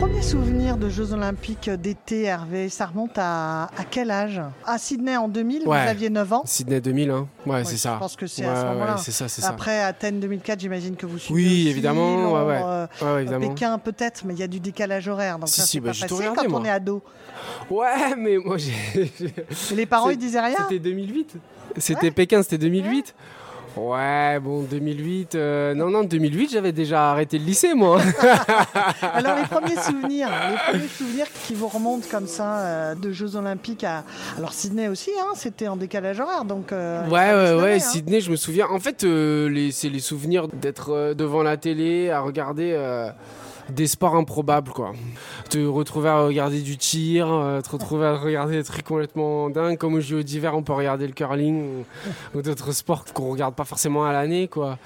Vos 0.00 0.06
premiers 0.06 0.23
souvenirs 0.23 0.79
de 0.79 0.88
Jeux 0.88 1.12
Olympiques 1.12 1.69
d'été, 1.69 2.23
Hervé, 2.23 2.70
ça 2.70 2.87
remonte 2.87 3.19
à, 3.19 3.64
à 3.64 3.85
quel 3.91 4.11
âge? 4.11 4.41
À 4.64 4.79
Sydney 4.79 5.14
en 5.19 5.29
2000, 5.29 5.69
Ouais. 5.69 5.82
vous 5.85 5.91
aviez 5.91 6.08
9 6.08 6.32
ans. 6.32 6.43
Sydney 6.47 6.81
2000, 6.81 7.11
hein. 7.11 7.29
ouais, 7.44 7.52
Ouais, 7.56 7.64
c'est 7.67 7.76
ça. 7.76 7.94
Je 7.97 7.99
pense 7.99 8.17
que 8.17 8.26
c'est 8.26 8.43
Ouais, 8.44 8.49
à 8.49 8.62
ce 8.62 8.67
moment-là. 8.69 8.97
c'est 8.97 9.11
ça, 9.12 9.29
c'est 9.29 9.43
ça. 9.43 9.49
Après, 9.50 9.82
Athènes 9.82 10.19
2004, 10.19 10.58
j'imagine 10.61 10.97
que 10.97 11.05
vous 11.05 11.19
suivez. 11.19 11.35
Oui, 11.38 11.47
aussi, 11.47 11.69
évidemment, 11.69 12.14
ouais, 12.17 12.23
Londres, 12.23 12.47
ouais. 12.47 13.06
euh, 13.06 13.19
évidemment. 13.20 13.49
Pékin 13.50 13.79
peut-être, 13.79 14.23
mais 14.25 14.32
il 14.32 14.41
y 14.41 14.43
a 14.43 14.49
du 14.49 14.58
décalage 14.58 15.06
horaire. 15.06 15.38
Donc 15.38 15.49
Si, 15.50 15.61
ça, 15.61 15.67
si, 15.67 15.73
c'est 15.73 15.81
bah, 15.81 15.93
pas 15.93 16.14
regardé, 16.14 16.49
quand 16.49 16.55
on 16.61 16.64
est 16.64 16.70
ado. 16.70 17.03
Ouais, 17.69 18.17
mais 18.17 18.38
moi 18.38 18.56
j'ai. 18.56 18.73
Les 19.76 19.85
parents, 19.85 20.08
ils 20.08 20.17
disaient 20.17 20.41
rien 20.41 20.56
C'était 20.62 20.79
2008. 20.79 21.35
C'était 21.76 22.11
Pékin, 22.11 22.43
c'était 22.43 22.58
2008. 22.58 23.14
Ouais, 23.76 24.38
bon, 24.40 24.62
2008. 24.62 25.34
euh, 25.37 25.75
Non, 25.75 25.90
non, 25.90 26.02
2008, 26.02 26.50
j'avais 26.52 26.72
déjà 26.72 27.11
arrêté 27.12 27.38
le 27.38 27.44
lycée, 27.44 27.75
moi. 27.75 28.00
Alors 29.14 29.37
les 29.37 29.44
premiers 29.44 29.76
souvenirs, 29.81 30.28
les 30.50 30.72
premiers 30.72 30.88
souvenirs 30.88 31.26
qui 31.46 31.55
vous 31.55 31.69
remontent 31.69 32.06
comme 32.11 32.26
ça 32.26 32.58
euh, 32.58 32.94
de 32.94 33.12
Jeux 33.12 33.37
Olympiques 33.37 33.84
à 33.84 34.02
alors 34.37 34.52
Sydney 34.52 34.88
aussi, 34.88 35.11
hein, 35.20 35.32
c'était 35.34 35.69
en 35.69 35.76
décalage 35.76 36.19
horaire, 36.20 36.44
donc. 36.44 36.72
euh, 36.72 37.06
Ouais, 37.08 37.32
ouais, 37.32 37.62
ouais, 37.62 37.75
hein. 37.76 37.78
Sydney, 37.78 38.20
je 38.20 38.31
me 38.31 38.37
souviens. 38.37 38.67
En 38.70 38.81
fait, 38.81 39.05
euh, 39.05 39.49
les, 39.49 39.70
c'est 39.72 39.88
les 39.88 40.00
souvenirs 40.00 40.49
d'être 40.49 41.14
devant 41.14 41.43
la 41.43 41.56
télé, 41.56 42.11
à 42.11 42.20
regarder 42.20 42.76
des 43.70 43.87
sports 43.87 44.14
improbables, 44.14 44.70
quoi. 44.70 44.93
Te 45.49 45.58
retrouver 45.64 46.08
à 46.08 46.25
regarder 46.25 46.61
du 46.61 46.76
tir, 46.76 47.31
euh, 47.31 47.61
te 47.61 47.70
retrouver 47.70 48.06
à 48.06 48.17
regarder 48.17 48.56
des 48.56 48.64
trucs 48.64 48.84
complètement 48.84 49.50
dingues. 49.50 49.78
Comme 49.78 49.94
au 49.94 50.00
JO 50.00 50.22
d'hiver, 50.22 50.55
on 50.56 50.62
peut 50.62 50.72
regarder 50.72 51.06
le 51.06 51.12
curling 51.12 51.62
ou, 51.62 52.38
ou 52.38 52.43
d'autres 52.43 52.72
sports 52.72 53.05
qu'on 53.12 53.31
regarde 53.31 53.55
pas 53.55 53.64
forcément 53.64 54.05
à 54.05 54.12
l'année, 54.12 54.49
quoi. 54.49 54.78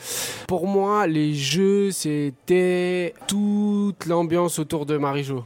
Pour 0.46 0.66
moi, 0.66 1.06
les 1.06 1.34
jeux, 1.34 1.90
c'était 1.90 3.14
toute 3.26 4.06
l'ambiance 4.06 4.58
autour 4.58 4.86
de 4.86 4.96
Marie-Jo. 4.96 5.44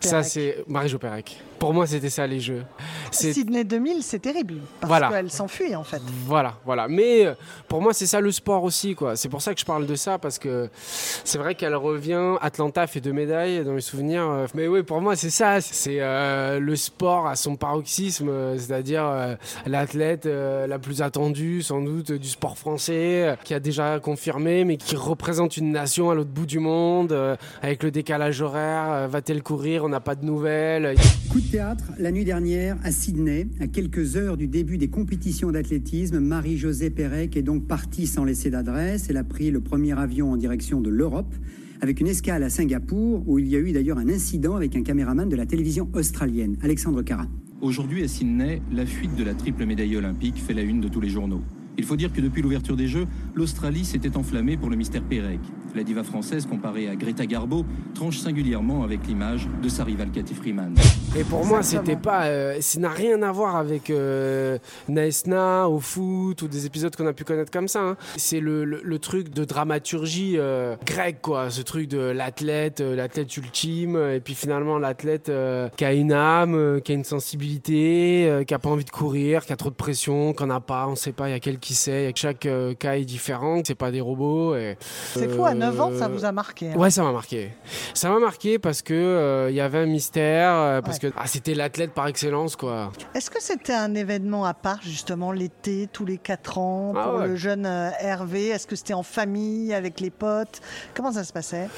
Ça, 0.00 0.22
c'est 0.22 0.64
Marie-Jo 0.66 0.98
Pérec. 0.98 1.40
Pour 1.62 1.72
moi, 1.72 1.86
c'était 1.86 2.10
ça, 2.10 2.26
les 2.26 2.40
jeux. 2.40 2.64
Sydney 3.12 3.62
2000, 3.62 4.02
c'est 4.02 4.18
terrible 4.18 4.54
parce 4.80 4.88
Voilà. 4.88 5.10
qu'elle 5.10 5.30
s'enfuit 5.30 5.76
en 5.76 5.84
fait. 5.84 6.02
Voilà, 6.26 6.54
voilà. 6.64 6.88
Mais 6.88 7.24
euh, 7.24 7.34
pour 7.68 7.80
moi, 7.80 7.92
c'est 7.92 8.06
ça 8.06 8.20
le 8.20 8.32
sport 8.32 8.64
aussi, 8.64 8.96
quoi. 8.96 9.14
C'est 9.14 9.28
pour 9.28 9.40
ça 9.42 9.54
que 9.54 9.60
je 9.60 9.64
parle 9.64 9.86
de 9.86 9.94
ça, 9.94 10.18
parce 10.18 10.40
que 10.40 10.68
c'est 10.74 11.38
vrai 11.38 11.54
qu'elle 11.54 11.76
revient. 11.76 12.34
Atlanta 12.40 12.88
fait 12.88 13.00
deux 13.00 13.12
médailles 13.12 13.62
dans 13.64 13.74
mes 13.74 13.80
souvenirs. 13.80 14.28
euh, 14.28 14.46
Mais 14.54 14.66
oui, 14.66 14.82
pour 14.82 15.00
moi, 15.00 15.14
c'est 15.14 15.30
ça. 15.30 15.60
C'est 15.60 15.98
euh, 16.00 16.58
le 16.58 16.74
sport 16.74 17.28
à 17.28 17.36
son 17.36 17.54
paroxysme, 17.54 18.58
c'est-à-dire 18.58 19.04
euh, 19.06 19.36
l'athlète 19.64 20.26
euh, 20.26 20.66
la 20.66 20.80
plus 20.80 21.00
attendue, 21.00 21.62
sans 21.62 21.80
doute, 21.80 22.10
du 22.10 22.28
sport 22.28 22.58
français, 22.58 23.28
euh, 23.28 23.36
qui 23.44 23.54
a 23.54 23.60
déjà 23.60 24.00
confirmé, 24.00 24.64
mais 24.64 24.78
qui 24.78 24.96
représente 24.96 25.56
une 25.56 25.70
nation 25.70 26.10
à 26.10 26.16
l'autre 26.16 26.30
bout 26.30 26.46
du 26.46 26.58
monde, 26.58 27.12
euh, 27.12 27.36
avec 27.62 27.84
le 27.84 27.92
décalage 27.92 28.40
horaire. 28.42 28.90
euh, 28.90 29.06
Va-t-elle 29.06 29.44
courir? 29.44 29.84
On 29.84 29.88
n'a 29.88 30.00
pas 30.00 30.16
de 30.16 30.24
nouvelles. 30.24 30.96
Coup 31.30 31.40
de 31.40 31.51
théâtre 31.52 31.92
la 31.98 32.12
nuit 32.12 32.24
dernière 32.24 32.78
à 32.82 32.90
Sydney, 32.90 33.46
à 33.60 33.66
quelques 33.66 34.16
heures 34.16 34.38
du 34.38 34.48
début 34.48 34.78
des 34.78 34.88
compétitions 34.88 35.50
d'athlétisme. 35.50 36.18
Marie-Josée 36.18 36.88
Pérec 36.88 37.36
est 37.36 37.42
donc 37.42 37.66
partie 37.66 38.06
sans 38.06 38.24
laisser 38.24 38.48
d'adresse. 38.48 39.08
Elle 39.10 39.18
a 39.18 39.24
pris 39.24 39.50
le 39.50 39.60
premier 39.60 39.92
avion 39.92 40.32
en 40.32 40.38
direction 40.38 40.80
de 40.80 40.88
l'Europe, 40.88 41.34
avec 41.82 42.00
une 42.00 42.06
escale 42.06 42.42
à 42.42 42.48
Singapour, 42.48 43.28
où 43.28 43.38
il 43.38 43.48
y 43.48 43.56
a 43.56 43.58
eu 43.58 43.70
d'ailleurs 43.72 43.98
un 43.98 44.08
incident 44.08 44.56
avec 44.56 44.76
un 44.76 44.82
caméraman 44.82 45.28
de 45.28 45.36
la 45.36 45.44
télévision 45.44 45.90
australienne, 45.92 46.56
Alexandre 46.62 47.02
Cara. 47.02 47.26
Aujourd'hui 47.60 48.02
à 48.02 48.08
Sydney, 48.08 48.62
la 48.72 48.86
fuite 48.86 49.14
de 49.14 49.22
la 49.22 49.34
triple 49.34 49.66
médaille 49.66 49.94
olympique 49.94 50.38
fait 50.38 50.54
la 50.54 50.62
une 50.62 50.80
de 50.80 50.88
tous 50.88 51.02
les 51.02 51.10
journaux. 51.10 51.42
Il 51.76 51.84
faut 51.84 51.96
dire 51.96 52.14
que 52.14 52.22
depuis 52.22 52.40
l'ouverture 52.40 52.76
des 52.76 52.88
Jeux, 52.88 53.06
l'Australie 53.34 53.84
s'était 53.84 54.16
enflammée 54.16 54.56
pour 54.56 54.70
le 54.70 54.76
mystère 54.76 55.02
Pérec. 55.02 55.40
La 55.74 55.82
diva 55.84 56.02
française, 56.02 56.44
comparée 56.46 56.88
à 56.90 56.94
Greta 56.96 57.24
Garbo, 57.24 57.64
tranche 57.94 58.18
singulièrement 58.18 58.84
avec 58.84 59.06
l'image 59.06 59.48
de 59.62 59.70
sa 59.70 59.84
rivale 59.84 60.10
Cathy 60.10 60.34
Freeman. 60.34 60.74
Et 61.18 61.24
pour 61.24 61.46
moi, 61.46 61.62
c'était 61.62 61.96
pas, 61.96 62.26
euh, 62.26 62.58
ça 62.60 62.78
n'a 62.78 62.90
rien 62.90 63.22
à 63.22 63.32
voir 63.32 63.56
avec 63.56 63.88
euh, 63.88 64.58
Naesna 64.90 65.70
au 65.70 65.80
foot 65.80 66.42
ou 66.42 66.48
des 66.48 66.66
épisodes 66.66 66.94
qu'on 66.94 67.06
a 67.06 67.14
pu 67.14 67.24
connaître 67.24 67.50
comme 67.50 67.68
ça. 67.68 67.80
hein. 67.80 67.96
C'est 68.18 68.40
le, 68.40 68.66
le- 68.66 68.82
le 68.84 68.98
truc 68.98 69.30
de 69.30 69.44
dramaturgie 69.46 70.34
euh, 70.36 70.76
grecque, 70.84 71.22
quoi. 71.22 71.48
Ce 71.48 71.62
truc 71.62 71.88
de 71.88 71.98
l'athlète, 71.98 72.82
euh, 72.82 72.94
l'athlète 72.94 73.34
ultime, 73.38 73.96
euh, 73.96 74.16
et 74.16 74.20
puis 74.20 74.34
finalement 74.34 74.78
l'athlète 74.78 75.30
euh, 75.30 75.70
qui 75.78 75.86
a 75.86 75.94
une 75.94 76.12
âme, 76.12 76.54
euh, 76.54 76.80
qui 76.80 76.92
a 76.92 76.94
une 76.94 77.04
sensibilité, 77.04 78.26
euh, 78.28 78.44
qui 78.44 78.52
a 78.52 78.58
pas 78.58 78.68
envie 78.68 78.84
de 78.84 78.90
courir, 78.90 79.46
qui 79.46 79.52
a 79.54 79.56
trop 79.56 79.70
de 79.70 79.74
pression, 79.74 80.34
qu'on 80.34 80.46
n'a 80.46 80.60
pas, 80.60 80.86
on 80.86 80.96
sait 80.96 81.12
pas. 81.12 81.28
Il 81.30 81.32
y 81.32 81.34
a 81.34 81.40
quel 81.40 81.58
qui 81.58 81.72
sait. 81.74 82.12
Chaque 82.14 82.44
euh, 82.44 82.74
cas 82.74 82.96
est 82.96 83.04
différent. 83.06 83.62
C'est 83.64 83.74
pas 83.74 83.90
des 83.90 84.02
robots. 84.02 84.54
et, 84.54 84.76
C'est 85.14 85.28
fou, 85.30 85.44
9 85.62 85.80
ans, 85.80 85.90
ça 85.98 86.04
euh, 86.04 86.08
vous 86.08 86.24
a 86.24 86.32
marqué. 86.32 86.70
hein. 86.72 86.76
Ouais, 86.76 86.90
ça 86.90 87.02
m'a 87.02 87.12
marqué. 87.12 87.50
Ça 87.94 88.10
m'a 88.10 88.18
marqué 88.18 88.58
parce 88.58 88.82
que 88.82 88.92
euh, 88.94 89.50
il 89.50 89.56
y 89.56 89.60
avait 89.60 89.78
un 89.78 89.86
mystère, 89.86 90.52
euh, 90.54 90.80
parce 90.82 90.98
que 90.98 91.08
ah, 91.16 91.26
c'était 91.26 91.54
l'athlète 91.54 91.92
par 91.92 92.06
excellence, 92.06 92.56
quoi. 92.56 92.92
Est-ce 93.14 93.30
que 93.30 93.40
c'était 93.42 93.72
un 93.74 93.94
événement 93.94 94.44
à 94.44 94.54
part, 94.54 94.80
justement, 94.82 95.32
l'été, 95.32 95.88
tous 95.92 96.04
les 96.04 96.18
4 96.18 96.58
ans, 96.58 96.92
Ah 96.96 97.04
pour 97.08 97.20
ouais. 97.20 97.28
le 97.28 97.36
jeune 97.36 97.66
euh, 97.66 97.90
Hervé? 98.00 98.48
Est-ce 98.48 98.66
que 98.66 98.76
c'était 98.76 98.94
en 98.94 99.02
famille, 99.02 99.72
avec 99.74 100.00
les 100.00 100.10
potes? 100.10 100.60
Comment 100.94 101.12
ça 101.12 101.24
se 101.24 101.32
passait? 101.32 101.68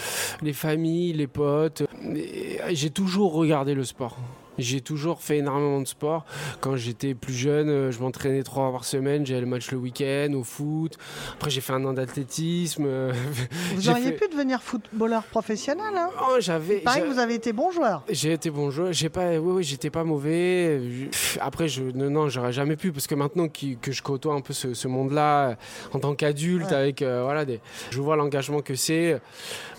Les 0.42 0.52
familles, 0.52 1.12
les 1.12 1.26
potes. 1.26 1.82
J'ai 2.70 2.90
toujours 2.90 3.32
regardé 3.34 3.74
le 3.74 3.84
sport. 3.84 4.16
J'ai 4.58 4.80
toujours 4.80 5.20
fait 5.20 5.38
énormément 5.38 5.80
de 5.80 5.86
sport. 5.86 6.24
Quand 6.60 6.76
j'étais 6.76 7.14
plus 7.14 7.34
jeune, 7.34 7.68
euh, 7.68 7.90
je 7.90 7.98
m'entraînais 8.00 8.42
trois 8.42 8.64
fois 8.64 8.72
par 8.72 8.84
semaine. 8.84 9.26
J'avais 9.26 9.40
le 9.40 9.46
match 9.46 9.70
le 9.70 9.78
week-end, 9.78 10.32
au 10.34 10.44
foot. 10.44 10.96
Après, 11.34 11.50
j'ai 11.50 11.60
fait 11.60 11.72
un 11.72 11.84
an 11.84 11.92
d'athlétisme. 11.92 12.84
euh, 12.86 13.12
Vous 13.74 13.88
auriez 13.88 14.12
fait- 14.12 14.26
pu 14.26 14.28
devenir 14.32 14.62
footballeur 14.62 15.24
professionnel. 15.24 15.92
Hein? 15.96 16.10
Oh, 16.28 16.36
j'avais. 16.40 16.76
Il 16.78 16.82
paraît 16.82 17.00
que 17.00 17.06
j'a- 17.08 17.12
vous 17.12 17.18
avez 17.18 17.34
été 17.34 17.52
bon 17.52 17.70
joueur. 17.70 18.02
J'ai 18.08 18.32
été 18.32 18.50
bon 18.50 18.70
joueur. 18.70 18.92
J'ai 18.92 19.08
pas. 19.08 19.30
Oui, 19.38 19.52
oui, 19.56 19.62
j'étais 19.64 19.90
pas 19.90 20.04
mauvais. 20.04 20.80
Après, 21.40 21.68
je 21.68 21.82
non, 21.82 22.28
j'aurais 22.28 22.52
jamais 22.52 22.76
pu 22.76 22.92
parce 22.92 23.06
que 23.06 23.14
maintenant 23.14 23.48
que 23.48 23.92
je 23.92 24.02
côtoie 24.02 24.34
un 24.34 24.40
peu 24.40 24.52
ce, 24.52 24.74
ce 24.74 24.88
monde-là 24.88 25.48
euh, 25.50 25.54
en 25.92 25.98
tant 25.98 26.14
qu'adulte, 26.14 26.66
Ouais. 26.70 26.72
avec 26.76 27.02
euh, 27.02 27.22
voilà, 27.24 27.44
des, 27.44 27.60
je 27.90 28.00
vois 28.00 28.16
l'engagement 28.16 28.60
que 28.60 28.74
c'est. 28.74 29.20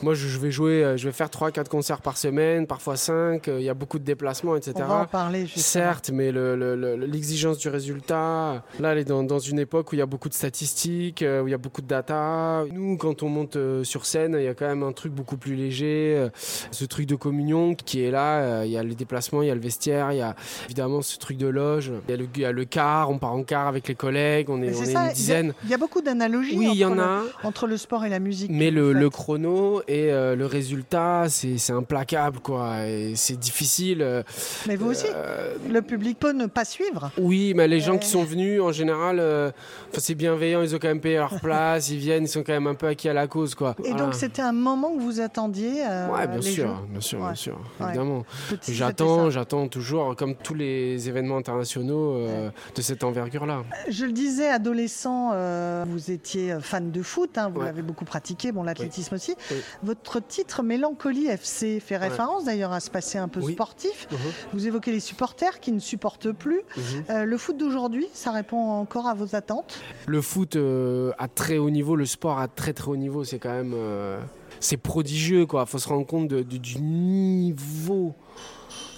Moi, 0.04 0.14
je, 0.14 0.38
vais 0.38 0.52
jouer, 0.52 0.94
je 0.98 1.06
vais 1.08 1.14
faire 1.14 1.28
3-4 1.30 1.68
concerts 1.70 2.02
par 2.02 2.18
semaine, 2.18 2.68
parfois 2.68 2.96
5 2.98 3.48
Il 3.48 3.62
y 3.62 3.70
a 3.70 3.74
beaucoup 3.74 3.98
de 4.00 4.04
déplacements, 4.04 4.56
etc. 4.56 4.65
On 4.76 4.80
va 4.86 4.96
en 5.02 5.06
parler. 5.06 5.48
Certes, 5.56 6.10
mais 6.14 6.32
le- 6.32 6.56
le- 6.56 6.76
le- 6.76 6.96
l'exigence 7.06 7.58
du 7.58 7.70
résultat, 7.70 8.64
là, 8.80 8.92
elle 8.92 9.00
est 9.00 9.04
dans, 9.06 9.24
dans 9.24 9.40
une 9.40 9.60
époque 9.60 9.92
où 9.92 9.96
il 9.96 10.00
y 10.00 10.02
a 10.02 10.06
beaucoup 10.06 10.30
de 10.30 10.34
statistiques, 10.34 11.22
euh, 11.22 11.42
où 11.42 11.48
il 11.48 11.52
y 11.52 11.54
a 11.54 11.58
beaucoup 11.58 11.82
de 11.82 11.88
data. 11.88 12.64
Nous, 12.72 12.98
quand 12.98 13.24
on 13.24 13.30
monte 13.30 13.56
euh, 13.56 13.84
sur 13.84 14.06
scène, 14.06 14.36
il 14.40 14.44
y 14.46 14.48
a 14.48 14.54
quand 14.54 14.68
même 14.68 14.84
un 14.84 14.92
truc 14.92 15.12
beaucoup 15.14 15.38
plus 15.38 15.56
léger, 15.56 16.16
euh, 16.18 16.30
ce 16.72 16.86
truc 16.86 17.06
de 17.08 17.16
communion 17.16 17.76
qui 17.76 18.04
est 18.04 18.12
là. 18.12 18.40
euh, 18.42 18.66
Il 18.66 18.72
y 18.72 18.78
a 18.78 18.84
les 18.84 18.96
déplacements, 18.96 19.42
il 19.42 19.48
y 19.48 19.52
a 19.52 19.56
le 19.56 19.62
vestiaire, 19.62 20.12
il 20.12 20.18
y 20.18 20.22
a 20.22 20.36
évidemment 20.66 21.02
ce 21.02 21.18
truc 21.18 21.38
de 21.38 21.48
loge. 21.48 21.92
Il 22.08 22.12
y 22.12 22.14
a 22.14 22.18
le, 22.18 22.28
il 22.36 22.42
y 22.42 22.46
a 22.46 22.52
le 22.52 22.66
car, 22.66 23.10
on 23.10 23.18
part 23.18 23.34
en 23.34 23.44
car 23.44 23.68
avec 23.68 23.88
les 23.88 23.96
collègues, 23.96 24.50
on 24.50 24.62
est, 24.62 24.72
Mais 24.72 24.78
on 24.78 24.82
est 24.82 24.86
ça, 24.86 24.92
une 24.92 25.06
il 25.06 25.08
y 25.08 25.10
a- 25.10 25.14
dizaine. 25.14 25.54
Il 25.64 25.70
y, 25.70 25.74
a 25.74 25.78
beaucoup 25.78 26.02
d'analogies 26.02 26.58
Oui, 26.58 26.70
il 26.72 26.78
y 26.78 26.86
entre 26.86 26.94
en 26.94 26.96
le- 26.96 27.02
a. 27.04 27.22
entre 27.44 27.68
le 27.68 27.78
sport 27.78 28.06
et 28.06 28.10
la 28.10 28.20
musique. 28.20 28.50
Mais 28.52 28.72
le, 28.72 29.10
chrono 29.10 29.82
et 29.88 30.12
euh, 30.12 30.36
le 30.36 30.46
résultat, 30.46 31.26
c'est 31.30 31.72
implacable, 31.74 32.40
quoi. 32.40 32.78
C'est 33.16 33.40
difficile. 33.40 34.24
Euh, 34.62 34.66
Mais 34.68 34.76
vous 34.76 34.90
aussi, 34.90 35.08
euh, 35.14 35.56
le 35.70 35.82
public 35.82 36.20
peut 36.20 36.32
ne 36.32 36.46
pas 36.46 36.66
suivre. 36.66 37.12
oui, 37.18 37.54
mais 37.56 37.68
les 37.68 37.80
gens 37.80 37.94
Ouais. 37.94 38.00
qui 38.00 38.10
sont 38.10 38.24
venus, 38.24 38.62
en 38.62 38.72
général, 38.72 39.20
euh, 39.20 39.52
c'est 39.94 40.16
bienveillant, 40.16 40.62
ils 40.62 40.76
ont 40.76 40.80
quand 40.80 40.88
même 40.88 41.02
payé 41.02 41.18
leur 41.18 41.40
place, 41.40 41.90
ils 41.90 41.98
viennent, 41.98 42.24
ils 42.24 42.28
sont 42.30 42.44
quand 42.44 42.54
même 42.54 42.68
un 42.68 42.76
peu 42.76 42.88
acquis 42.88 43.10
à 43.10 43.14
la 43.14 43.28
cause, 43.28 43.56
quoi. 43.56 43.76
Et 43.84 43.90
Voilà. 43.90 44.06
donc 44.06 44.14
c'était 44.16 44.42
un 44.42 44.52
moment 44.52 44.96
que 44.96 45.02
vous 45.02 45.20
attendiez. 45.22 45.86
euh, 45.88 46.08
Ouais, 46.10 46.28
bien 46.28 46.42
sûr, 46.42 46.82
bien 46.90 47.02
sûr, 47.02 47.20
Ouais. 47.20 47.26
bien 47.28 47.36
sûr, 47.36 47.60
évidemment. 47.82 48.26
J'attends, 48.68 49.30
j'attends 49.30 49.68
toujours, 49.68 50.16
comme 50.16 50.36
tous 50.36 50.54
les 50.54 51.08
événements 51.10 51.38
internationaux 51.38 52.16
euh, 52.16 52.50
de 52.76 52.82
cette 52.82 53.04
envergure-là. 53.04 53.64
Je 53.90 54.06
le 54.06 54.12
disais, 54.12 54.48
adolescent, 54.50 55.32
euh, 55.34 55.86
vous 55.88 56.12
étiez 56.12 56.56
fan 56.62 56.92
de 56.92 57.02
foot, 57.02 57.38
hein, 57.38 57.50
vous 57.54 57.62
l'avez 57.62 57.82
beaucoup 57.82 58.06
pratiqué, 58.06 58.52
bon, 58.52 58.64
l'athlétisme 58.64 59.16
aussi. 59.16 59.36
Oui. 59.52 59.58
Votre 59.84 60.20
titre 60.20 60.64
Mélancolie 60.64 61.28
FC 61.28 61.80
fait 61.80 61.98
référence 61.98 62.46
d'ailleurs 62.46 62.72
à 62.72 62.80
ce 62.80 62.90
passé 62.90 63.18
un 63.18 63.28
peu 63.28 63.40
Oui. 63.42 63.54
sportif. 63.54 64.08
Mhm, 64.12 64.18
Vous 64.54 64.68
évoquez 64.68 64.92
les 64.92 65.00
supporters 65.00 65.60
qui 65.60 65.72
ne 65.72 65.80
supportent 65.80 66.32
plus. 66.32 66.62
mhm. 66.78 66.84
Euh, 67.10 67.26
le 67.26 67.38
foot 67.38 67.58
d'aujourd'hui, 67.58 68.08
ça 68.14 68.32
répond 68.32 68.58
encore 68.72 69.08
à 69.08 69.14
vos 69.14 69.36
attentes? 69.36 69.80
Le 70.08 70.22
foot 70.22 70.56
euh, 70.56 71.12
à 71.18 71.28
très 71.28 71.58
haut 71.58 71.70
niveau, 71.70 71.96
le 71.96 72.06
sport 72.06 72.40
à 72.40 72.48
très 72.48 72.74
très 72.74 72.90
haut 72.90 72.98
niveau, 72.98 73.24
c'est 73.24 73.40
quand 73.40 73.52
même. 73.54 73.74
euh, 73.76 74.20
c'est 74.60 74.78
prodigieux, 74.78 75.46
quoi. 75.46 75.66
Faut 75.66 75.78
se 75.80 75.88
rendre 75.90 76.06
compte 76.08 76.28
de- 76.30 76.42
de- 76.42 76.58
du 76.58 76.80
niveau. 76.82 78.14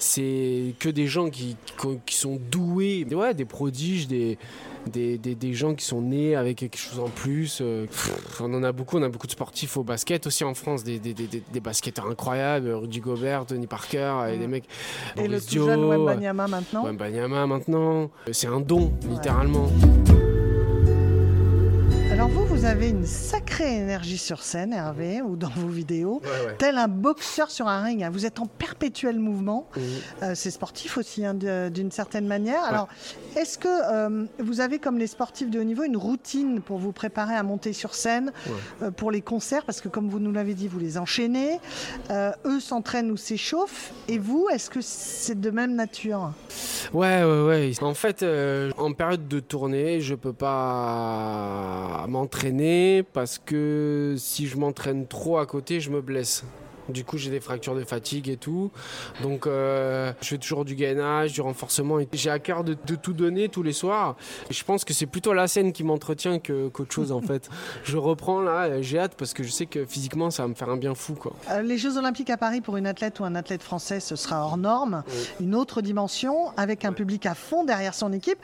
C'est 0.00 0.74
que 0.78 0.88
des 0.88 1.06
gens 1.08 1.28
qui, 1.28 1.56
qui- 2.06 2.14
sont 2.14 2.38
doués, 2.50 3.04
ouais, 3.10 3.34
des 3.34 3.44
prodiges, 3.44 4.06
des, 4.06 4.38
des, 4.86 5.18
des- 5.18 5.34
des 5.34 5.54
gens 5.54 5.74
qui 5.74 5.84
sont 5.84 6.00
nés 6.02 6.36
avec 6.36 6.58
quelque 6.58 6.78
chose 6.78 7.00
en 7.00 7.08
plus. 7.08 7.58
euh, 7.60 7.86
pff, 7.86 8.40
on 8.40 8.54
en 8.54 8.62
a 8.62 8.70
beaucoup, 8.70 8.96
on 8.98 9.02
a 9.02 9.08
beaucoup 9.08 9.26
de 9.26 9.32
sportifs 9.32 9.76
au 9.76 9.82
basket 9.82 10.26
aussi 10.28 10.44
en 10.44 10.54
France, 10.54 10.84
des, 10.84 11.00
des, 11.00 11.14
des- 11.14 11.60
basketteurs 11.60 12.06
incroyables, 12.06 12.70
Rudy 12.70 13.00
Gobert, 13.00 13.44
Tony 13.46 13.66
Parker, 13.66 14.14
et 14.32 14.36
Mm. 14.36 14.40
des 14.40 14.46
mecs. 14.46 14.64
Et 15.16 15.26
le 15.26 15.40
tout 15.40 15.64
jeune 15.66 15.80
Dio, 15.80 15.88
Wembanyama 15.90 16.46
maintenant 16.46 16.84
Wembanyama 16.84 17.46
maintenant. 17.48 18.10
C'est 18.30 18.46
un 18.46 18.60
don, 18.60 18.92
littéralement. 19.10 19.68
Alors 22.18 22.30
vous, 22.30 22.46
vous 22.46 22.64
avez 22.64 22.88
une 22.88 23.06
sacrée 23.06 23.76
énergie 23.76 24.18
sur 24.18 24.42
scène, 24.42 24.72
Hervé, 24.72 25.22
ou 25.22 25.36
dans 25.36 25.50
vos 25.50 25.68
vidéos. 25.68 26.20
Tel 26.58 26.76
un 26.76 26.88
boxeur 26.88 27.48
sur 27.48 27.68
un 27.68 27.80
ring, 27.80 28.02
hein. 28.02 28.10
vous 28.10 28.26
êtes 28.26 28.40
en 28.40 28.46
perpétuel 28.46 29.20
mouvement. 29.20 29.68
Mhm. 29.76 29.82
Euh, 30.24 30.32
c'est 30.34 30.50
sportif 30.50 30.98
aussi, 30.98 31.24
hein, 31.24 31.34
d'une 31.34 31.92
certaine 31.92 32.26
manière. 32.26 32.64
Alors, 32.64 32.88
est-ce 33.36 33.56
que 33.56 33.68
euh, 33.68 34.24
vous 34.40 34.60
avez, 34.60 34.80
comme 34.80 34.98
les 34.98 35.06
sportifs 35.06 35.48
de 35.48 35.60
haut 35.60 35.64
niveau, 35.64 35.84
une 35.84 35.96
routine 35.96 36.60
pour 36.60 36.78
vous 36.78 36.90
préparer 36.90 37.36
à 37.36 37.44
monter 37.44 37.72
sur 37.72 37.94
scène 37.94 38.32
euh, 38.82 38.90
pour 38.90 39.12
les 39.12 39.20
concerts? 39.20 39.64
Parce 39.64 39.80
que, 39.80 39.88
comme 39.88 40.08
vous 40.08 40.18
nous 40.18 40.32
l'avez 40.32 40.54
dit, 40.54 40.66
vous 40.66 40.80
les 40.80 40.98
enchaînez. 40.98 41.60
Euh, 42.10 42.32
eux 42.46 42.58
s'entraînent 42.58 43.12
ou 43.12 43.16
s'échauffent. 43.16 43.92
Et 44.08 44.18
vous, 44.18 44.48
est-ce 44.52 44.70
que 44.70 44.80
c'est 44.82 45.40
de 45.40 45.50
même 45.50 45.76
nature? 45.76 46.32
Ouais, 46.92 47.22
ouais, 47.22 47.46
ouais. 47.46 47.72
En 47.80 47.94
fait, 47.94 48.24
euh, 48.24 48.72
en 48.76 48.92
période 48.92 49.28
de 49.28 49.38
tournée, 49.38 50.00
je 50.00 50.16
peux 50.16 50.32
pas 50.32 52.07
m'entraîner 52.08 53.04
parce 53.12 53.38
que 53.38 54.14
si 54.18 54.46
je 54.46 54.56
m'entraîne 54.56 55.06
trop 55.06 55.38
à 55.38 55.46
côté, 55.46 55.80
je 55.80 55.90
me 55.90 56.00
blesse. 56.00 56.44
Du 56.88 57.04
coup, 57.04 57.18
j'ai 57.18 57.30
des 57.30 57.40
fractures 57.40 57.74
de 57.74 57.84
fatigue 57.84 58.28
et 58.28 58.36
tout. 58.36 58.70
Donc, 59.22 59.46
euh, 59.46 60.12
je 60.22 60.28
fais 60.28 60.38
toujours 60.38 60.64
du 60.64 60.74
gainage, 60.74 61.32
du 61.34 61.40
renforcement. 61.40 61.98
J'ai 62.12 62.30
à 62.30 62.38
cœur 62.38 62.64
de, 62.64 62.76
de 62.86 62.94
tout 62.94 63.12
donner 63.12 63.48
tous 63.48 63.62
les 63.62 63.72
soirs. 63.72 64.16
Et 64.50 64.54
je 64.54 64.64
pense 64.64 64.84
que 64.84 64.94
c'est 64.94 65.06
plutôt 65.06 65.32
la 65.32 65.48
scène 65.48 65.72
qui 65.72 65.84
m'entretient 65.84 66.38
que- 66.38 66.68
qu'autre 66.68 66.92
chose, 66.92 67.12
en 67.12 67.20
fait. 67.20 67.48
Je 67.84 67.96
reprends 67.96 68.40
là, 68.40 68.64
euh, 68.68 68.78
j'ai 68.82 68.98
hâte 68.98 69.14
parce 69.16 69.34
que 69.34 69.42
je 69.42 69.50
sais 69.50 69.66
que 69.66 69.84
physiquement, 69.84 70.30
ça 70.30 70.42
va 70.44 70.48
me 70.48 70.54
faire 70.54 70.70
un 70.70 70.76
bien 70.76 70.94
fou, 70.94 71.14
quoi. 71.14 71.32
Euh, 71.50 71.62
Les 71.62 71.76
Jeux 71.78 71.98
Olympiques 71.98 72.30
à 72.30 72.36
Paris 72.36 72.60
pour 72.60 72.76
une 72.76 72.86
athlète 72.86 73.20
ou 73.20 73.24
un 73.24 73.34
athlète 73.34 73.62
français, 73.62 74.00
ce 74.00 74.16
sera 74.16 74.42
hors 74.44 74.56
norme, 74.56 75.02
une 75.40 75.54
autre 75.54 75.82
dimension, 75.82 76.52
avec 76.56 76.84
un 76.84 76.92
public 76.92 77.26
à 77.26 77.34
fond 77.34 77.64
derrière 77.64 77.94
son 77.94 78.12
équipe. 78.12 78.38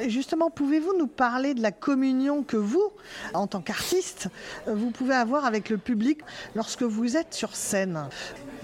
Euh, 0.00 0.08
Justement, 0.08 0.50
pouvez-vous 0.50 0.96
nous 0.98 1.06
parler 1.08 1.54
de 1.54 1.60
la 1.62 1.72
communion 1.72 2.42
que 2.42 2.56
vous, 2.56 2.90
en 3.34 3.46
tant 3.46 3.60
qu'artiste, 3.60 4.28
vous 4.66 4.90
pouvez 4.90 5.14
avoir 5.14 5.44
avec 5.44 5.68
le 5.68 5.78
public 5.78 6.20
lorsque 6.54 6.82
vous 6.82 7.16
êtes 7.16 7.34
sur 7.34 7.54
scène? 7.54 7.81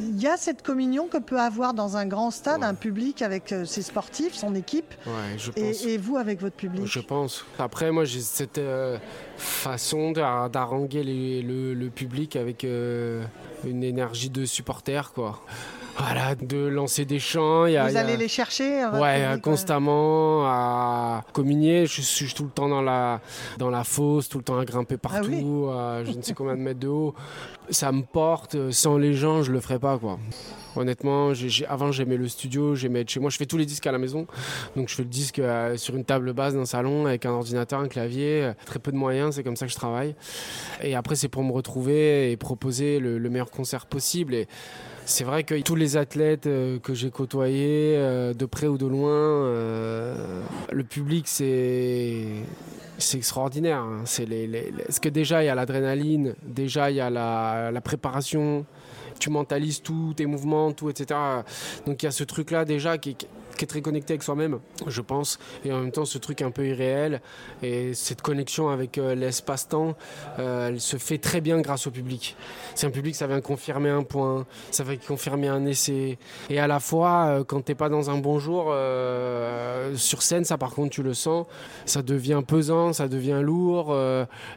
Il 0.00 0.20
y 0.20 0.26
a 0.28 0.36
cette 0.36 0.62
communion 0.62 1.08
que 1.08 1.18
peut 1.18 1.40
avoir 1.40 1.74
dans 1.74 1.96
un 1.96 2.06
grand 2.06 2.30
stade 2.30 2.62
un 2.62 2.74
public 2.74 3.20
avec 3.22 3.50
euh, 3.52 3.64
ses 3.64 3.82
sportifs, 3.82 4.34
son 4.34 4.54
équipe, 4.54 4.94
Ouais, 5.06 5.36
je 5.38 5.50
pense. 5.50 5.84
et, 5.84 5.94
et 5.94 5.98
vous 5.98 6.16
avec 6.16 6.40
votre 6.40 6.54
public. 6.56 6.86
Je 6.86 7.00
pense. 7.00 7.44
Après, 7.58 7.90
moi, 7.90 8.04
j'ai 8.04 8.20
cette 8.20 8.58
euh, 8.58 8.98
façon 9.36 10.12
d'haranguer 10.12 11.02
le 11.02 11.88
public 11.88 12.36
avec 12.36 12.62
euh, 12.64 13.24
une 13.64 13.82
énergie 13.82 14.30
de 14.30 14.44
supporter, 14.44 15.12
quoi. 15.12 15.40
Voilà, 15.98 16.34
de 16.36 16.56
lancer 16.68 17.04
des 17.04 17.18
chants. 17.18 17.66
y 17.66 17.76
a- 17.76 17.84
vous 17.84 17.90
il 17.90 17.94
y 17.94 17.96
a- 17.98 18.00
allez 18.00 18.16
les 18.16 18.28
chercher 18.28 18.84
euh, 18.84 19.00
Ouais, 19.00 19.26
public, 19.26 19.42
constamment 19.42 20.44
à 20.46 21.24
communier. 21.32 21.86
Je 21.86 22.00
suis 22.02 22.32
tout 22.32 22.44
le 22.44 22.50
temps 22.50 22.68
dans 22.68 22.82
la, 22.82 23.20
dans 23.58 23.68
la 23.70 23.82
fosse, 23.84 24.28
tout 24.28 24.38
le 24.38 24.44
temps 24.44 24.58
à 24.58 24.64
grimper 24.64 24.96
Ah 25.04 25.20
oui. 25.24 25.30
partout, 25.30 25.68
à 25.72 26.04
je 26.04 26.12
ne 26.12 26.22
sais 26.22 26.34
combien 26.34 26.54
de 26.54 26.60
mètres 26.60 26.78
de 26.80 26.88
haut. 26.88 27.14
Ça 27.70 27.90
me 27.92 28.02
porte. 28.02 28.70
Sans 28.70 28.96
les 28.96 29.14
gens, 29.14 29.42
je 29.42 29.50
le 29.52 29.60
ferais 29.60 29.78
pas, 29.80 29.98
quoi. 29.98 30.18
Honnêtement, 30.76 31.34
j'ai- 31.34 31.48
j'ai- 31.48 31.66
avant 31.66 31.90
j'aimais 31.90 32.16
le 32.16 32.28
studio, 32.28 32.76
j'aimais 32.76 33.00
être 33.00 33.10
chez 33.10 33.18
moi. 33.18 33.30
Je 33.30 33.36
fais 33.36 33.46
tous 33.46 33.58
les 33.58 33.66
disques 33.66 33.86
à 33.88 33.92
la 33.92 33.98
maison, 33.98 34.26
donc 34.76 34.88
je 34.88 34.94
fais 34.94 35.02
le 35.02 35.08
disque 35.08 35.40
euh, 35.40 35.76
sur 35.76 35.96
une 35.96 36.04
table 36.04 36.32
basse 36.32 36.54
d'un 36.54 36.66
salon 36.66 37.06
avec 37.06 37.26
un 37.26 37.30
ordinateur, 37.32 37.80
un 37.80 37.88
clavier, 37.88 38.44
euh, 38.44 38.52
très 38.66 38.78
peu 38.78 38.92
de 38.92 38.96
moyens. 38.96 39.34
C'est 39.34 39.42
comme 39.42 39.56
ça 39.56 39.66
que 39.66 39.72
je 39.72 39.76
travaille. 39.76 40.14
Et 40.82 40.94
après, 40.94 41.16
c'est 41.16 41.28
pour 41.28 41.42
me 41.42 41.50
retrouver 41.52 42.30
et 42.30 42.36
proposer 42.36 43.00
le, 43.00 43.18
le 43.18 43.30
meilleur 43.30 43.50
concert 43.50 43.86
possible. 43.86 44.34
Et 44.34 44.46
C'est 45.10 45.24
vrai 45.24 45.42
que 45.42 45.58
tous 45.62 45.74
les 45.74 45.96
athlètes 45.96 46.46
euh, 46.46 46.78
que 46.78 46.92
j'ai 46.92 47.10
côtoyés, 47.10 47.94
euh, 47.96 48.34
de 48.34 48.44
près 48.44 48.66
ou 48.66 48.76
de 48.76 48.84
loin, 48.84 49.10
euh, 49.10 50.42
le 50.70 50.84
public, 50.84 51.26
c'est 51.26 52.44
extraordinaire. 53.14 53.78
hein. 53.78 54.02
C'est 54.04 54.26
les, 54.26 54.70
Parce 54.84 55.00
que 55.00 55.08
déjà, 55.08 55.42
il 55.42 55.46
y 55.46 55.48
a 55.48 55.54
l'adrénaline, 55.54 56.34
déjà, 56.42 56.90
il 56.90 56.98
y 56.98 57.00
a 57.00 57.08
la, 57.08 57.80
préparation, 57.80 58.66
tu 59.18 59.30
mentalises 59.30 59.80
tous 59.80 60.12
tes 60.12 60.26
mouvements, 60.26 60.72
tout, 60.72 60.90
etc. 60.90 61.18
Donc 61.86 62.02
il 62.02 62.06
y 62.06 62.08
a 62.08 62.12
ce 62.12 62.24
truc-là 62.24 62.66
déjà 62.66 62.98
qui, 62.98 63.16
qui 63.58 63.64
est 63.64 63.68
très 63.68 63.82
connecté 63.82 64.14
avec 64.14 64.22
soi-même, 64.22 64.60
je 64.86 65.00
pense, 65.02 65.38
et 65.64 65.72
en 65.72 65.80
même 65.80 65.90
temps 65.90 66.04
ce 66.04 66.16
truc 66.16 66.40
un 66.42 66.50
peu 66.50 66.66
irréel. 66.66 67.20
Et 67.62 67.92
cette 67.92 68.22
connexion 68.22 68.68
avec 68.70 68.96
euh, 68.98 69.14
l'espace-temps, 69.14 69.96
euh, 70.38 70.68
elle 70.68 70.80
se 70.80 70.96
fait 70.96 71.18
très 71.18 71.40
bien 71.40 71.60
grâce 71.60 71.86
au 71.86 71.90
public. 71.90 72.36
C'est 72.74 72.86
un 72.86 72.90
public, 72.90 73.16
ça 73.16 73.26
vient 73.26 73.40
confirmer 73.40 73.90
un 73.90 74.04
point, 74.04 74.46
ça 74.70 74.84
vient 74.84 74.96
confirmer 74.96 75.48
un 75.48 75.66
essai. 75.66 76.18
Et 76.48 76.60
à 76.60 76.66
la 76.66 76.78
fois, 76.80 77.26
euh, 77.26 77.44
quand 77.44 77.62
t'es 77.62 77.74
pas 77.74 77.88
dans 77.88 78.10
un 78.10 78.18
bon 78.18 78.38
jour, 78.38 78.72
sur 79.96 80.22
scène, 80.22 80.44
ça 80.44 80.56
par 80.56 80.70
contre, 80.70 80.90
tu 80.90 81.02
le 81.02 81.14
sens, 81.14 81.46
ça 81.84 82.02
devient 82.02 82.42
pesant, 82.46 82.92
ça 82.92 83.08
devient 83.08 83.40
lourd, 83.42 83.96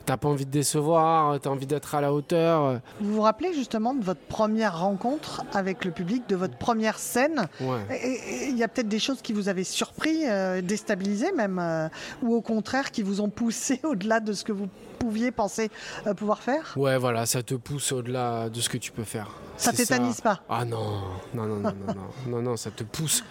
t'as 0.05 0.17
pas 0.17 0.27
envie 0.27 0.45
de 0.45 0.51
décevoir, 0.51 1.39
t'as 1.39 1.49
envie 1.49 1.65
d'être 1.65 1.95
à 1.95 2.01
la 2.01 2.13
hauteur. 2.13 2.79
Vous 2.99 3.15
vous 3.15 3.21
rappelez 3.21 3.53
justement 3.53 3.95
de 3.95 4.03
votre 4.03 4.21
première 4.21 4.79
rencontre 4.79 5.43
avec 5.53 5.83
le 5.85 5.91
public, 5.91 6.29
de 6.29 6.35
votre 6.35 6.57
première 6.57 6.99
scène? 6.99 7.47
Ouais. 7.59 8.47
Il 8.49 8.57
y 8.57 8.63
a 8.63 8.67
peut-être 8.67 8.90
des 8.91 8.99
choses 8.99 9.21
qui 9.21 9.33
vous 9.33 9.49
avaient 9.49 9.63
surpris, 9.63 10.29
euh, 10.29 10.61
déstabilisé 10.61 11.31
même, 11.31 11.57
euh, 11.59 11.87
ou 12.21 12.35
au 12.35 12.41
contraire 12.41 12.91
qui 12.91 13.01
vous 13.01 13.21
ont 13.21 13.29
poussé 13.29 13.79
au-delà 13.83 14.19
de 14.19 14.33
ce 14.33 14.43
que 14.43 14.51
vous 14.51 14.67
pouviez 14.99 15.31
penser 15.31 15.71
euh, 16.05 16.13
pouvoir 16.13 16.39
faire? 16.39 16.73
Ouais, 16.75 16.97
voilà, 16.97 17.25
ça 17.25 17.41
te 17.41 17.55
pousse 17.55 17.91
au-delà 17.91 18.49
de 18.49 18.61
ce 18.61 18.69
que 18.69 18.77
tu 18.77 18.91
peux 18.91 19.05
faire. 19.05 19.31
Ça 19.57 19.71
tétanise 19.71 20.21
pas? 20.21 20.41
Ah 20.49 20.65
non, 20.65 21.01
non, 21.33 21.45
non, 21.45 21.55
non, 21.55 21.61
non, 21.61 21.93
non, 21.95 22.09
non, 22.27 22.41
non, 22.41 22.57
ça 22.57 22.71
te 22.71 22.83
pousse. 22.83 23.23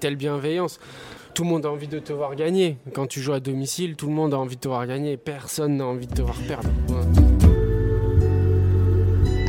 Telle 0.00 0.16
bienveillance. 0.16 0.78
Tout 1.34 1.44
le 1.44 1.50
monde 1.50 1.66
a 1.66 1.70
envie 1.70 1.88
de 1.88 1.98
te 1.98 2.12
voir 2.12 2.34
gagner. 2.36 2.78
Quand 2.94 3.06
tu 3.06 3.20
joues 3.20 3.32
à 3.32 3.40
domicile, 3.40 3.96
tout 3.96 4.06
le 4.06 4.12
monde 4.12 4.34
a 4.34 4.38
envie 4.38 4.56
de 4.56 4.60
te 4.60 4.68
voir 4.68 4.86
gagner. 4.86 5.16
Personne 5.16 5.76
n'a 5.76 5.86
envie 5.86 6.06
de 6.06 6.14
te 6.14 6.22
voir 6.22 6.36
perdre. 6.46 6.68
Ouais. 6.88 7.21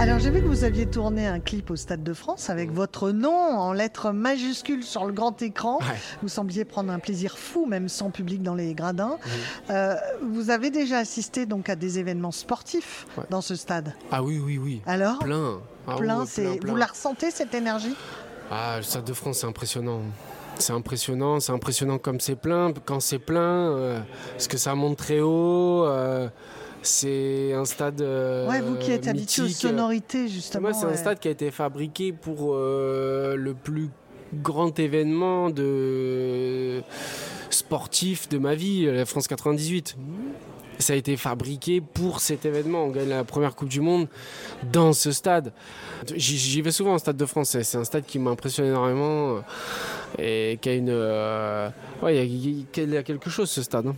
Alors 0.03 0.19
j'ai 0.19 0.31
vu 0.31 0.41
que 0.41 0.47
vous 0.47 0.65
aviez 0.65 0.85
tourné 0.85 1.27
un 1.27 1.39
clip 1.39 1.71
au 1.71 1.77
Stade 1.77 2.03
de 2.03 2.11
France 2.13 2.49
avec 2.49 2.73
votre 2.73 3.11
nom 3.11 3.31
en 3.33 3.71
lettres 3.71 4.11
majuscules 4.11 4.83
sur 4.83 5.05
le 5.05 5.13
grand 5.13 5.41
écran. 5.41 5.77
Ouais. 5.77 5.95
Vous 6.21 6.27
sembliez 6.27 6.65
prendre 6.65 6.91
un 6.91 6.99
plaisir 6.99 7.37
fou, 7.37 7.65
même 7.65 7.87
sans 7.87 8.09
public 8.11 8.43
dans 8.43 8.53
les 8.53 8.73
gradins. 8.73 9.17
Mhm. 9.25 9.31
Euh, 9.69 9.95
vous 10.21 10.49
avez 10.49 10.71
déjà 10.71 10.97
assisté 10.97 11.45
donc 11.45 11.69
à 11.69 11.77
des 11.77 11.99
événements 11.99 12.31
sportifs 12.31 13.07
Ouais. 13.17 13.23
dans 13.29 13.39
ce 13.39 13.55
stade. 13.55 13.93
Ah 14.11 14.21
oui, 14.21 14.41
oui, 14.45 14.57
oui. 14.57 14.81
Alors? 14.85 15.19
Plein. 15.19 15.61
Ah 15.87 15.95
plein. 15.95 16.25
vous 16.65 16.75
la 16.75 16.85
ressentez 16.87 17.31
cette 17.31 17.53
énergie? 17.53 17.95
Ah, 18.51 18.75
le 18.77 18.83
Stade 18.83 19.05
de 19.05 19.13
France, 19.13 19.37
c'est 19.39 19.47
impressionnant. 19.47 20.01
C'est 20.59 20.73
impressionnant, 20.73 21.39
c'est 21.39 21.53
impressionnant 21.53 21.97
comme 21.97 22.19
c'est 22.19 22.35
plein. 22.35 22.73
Quand 22.85 22.99
c'est 22.99 23.19
plein, 23.19 23.39
euh, 23.71 23.99
parce 24.33 24.49
que 24.49 24.57
ça 24.57 24.75
monte 24.75 24.97
très 24.97 25.21
haut. 25.21 25.85
euh, 25.85 26.27
c'est 26.83 27.53
un 27.53 27.65
stade. 27.65 28.01
euh, 28.01 28.47
Ouais, 28.49 28.61
vous 28.61 28.75
qui 28.75 28.91
êtes 28.91 29.07
habitué 29.07 29.43
aux 29.43 29.47
sonorités 29.47 30.27
justement. 30.27 30.69
Moi, 30.69 30.73
c'est 30.73 30.85
un 30.85 30.89
ouais. 30.89 30.97
stade 30.97 31.19
qui 31.19 31.27
a 31.27 31.31
été 31.31 31.49
fabriqué 31.51 32.11
pour 32.13 32.53
euh, 32.53 33.35
le 33.35 33.53
plus 33.53 33.89
grand 34.33 34.77
événement 34.79 35.49
de 35.49 36.81
sportif 37.49 38.29
de 38.29 38.37
ma 38.37 38.55
vie, 38.55 38.85
la 38.85 39.05
France 39.05 39.27
98. 39.27 39.95
Ça 40.83 40.91
a 40.91 40.95
été 40.97 41.15
fabriqué 41.15 41.79
pour 41.79 42.19
cet 42.19 42.45
événement. 42.45 42.83
On 42.83 42.89
gagne 42.89 43.07
la 43.07 43.23
première 43.23 43.55
Coupe 43.55 43.69
du 43.69 43.79
Monde 43.79 44.07
dans 44.73 44.91
ce 44.91 45.13
stade. 45.13 45.53
J'y 46.13 46.61
vais 46.61 46.71
souvent 46.71 46.95
au 46.95 46.97
Stade 46.97 47.15
de 47.15 47.25
France. 47.25 47.57
C'est 47.61 47.77
un 47.77 47.85
stade 47.85 48.03
qui 48.05 48.19
m'impressionne 48.19 48.65
énormément 48.67 49.37
euh, 49.37 49.41
et 50.19 50.57
qui 50.61 50.67
a 50.69 50.73
une. 50.73 50.89
euh, 50.89 51.69
ouais, 52.01 52.27
il 52.27 52.65
y 52.83 52.97
a- 52.97 53.03
quelque 53.03 53.29
chose 53.29 53.49
ce 53.49 53.63
stade. 53.63 53.87
hein. 53.87 53.95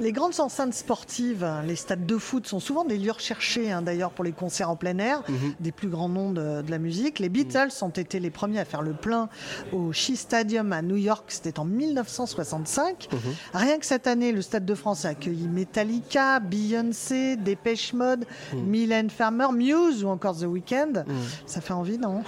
Les 0.00 0.12
grandes 0.12 0.38
enceintes 0.38 0.74
sportives, 0.74 1.42
hein, 1.44 1.62
les 1.66 1.76
stades 1.76 2.04
de 2.04 2.18
foot 2.18 2.46
sont 2.46 2.60
souvent 2.60 2.84
des 2.84 2.98
lieux 2.98 3.10
recherchés 3.12 3.72
hein, 3.72 3.80
d'ailleurs 3.80 4.10
pour 4.10 4.24
les 4.24 4.32
concerts 4.32 4.68
en 4.70 4.76
plein 4.76 4.98
air, 4.98 5.22
Mhm. 5.28 5.54
des 5.60 5.72
plus 5.72 5.88
grands 5.88 6.10
noms 6.10 6.32
de, 6.32 6.60
de 6.60 6.70
la 6.70 6.78
musique. 6.78 7.18
Les 7.20 7.30
Beatles 7.30 7.70
ont 7.80 7.88
été 7.88 8.20
les 8.20 8.30
premiers 8.30 8.60
à 8.60 8.66
faire 8.66 8.82
le 8.82 8.92
plein 8.92 9.30
au 9.72 9.92
Shea 9.94 10.14
Stadium 10.16 10.72
à 10.74 10.82
New 10.82 10.96
York, 10.96 11.24
c'était 11.28 11.58
en 11.58 11.64
1965. 11.64 13.08
Mhm. 13.12 13.18
Rien 13.54 13.78
que 13.78 13.86
cette 13.86 14.06
année, 14.06 14.32
le 14.32 14.42
Stade 14.42 14.66
de 14.66 14.74
France 14.74 15.04
a 15.06 15.08
accueilli 15.10 15.48
Metallica, 15.48 16.17
Beyoncé, 16.40 17.36
Dépêche 17.36 17.92
Mode, 17.92 18.24
Mhm. 18.52 18.62
Mylène 18.64 19.10
Farmer, 19.10 19.48
Muse 19.52 20.04
ou 20.04 20.08
encore 20.08 20.36
The 20.36 20.44
Weeknd. 20.44 21.04
Ça 21.46 21.60
fait 21.60 21.72
envie, 21.74 21.98
non? 21.98 22.22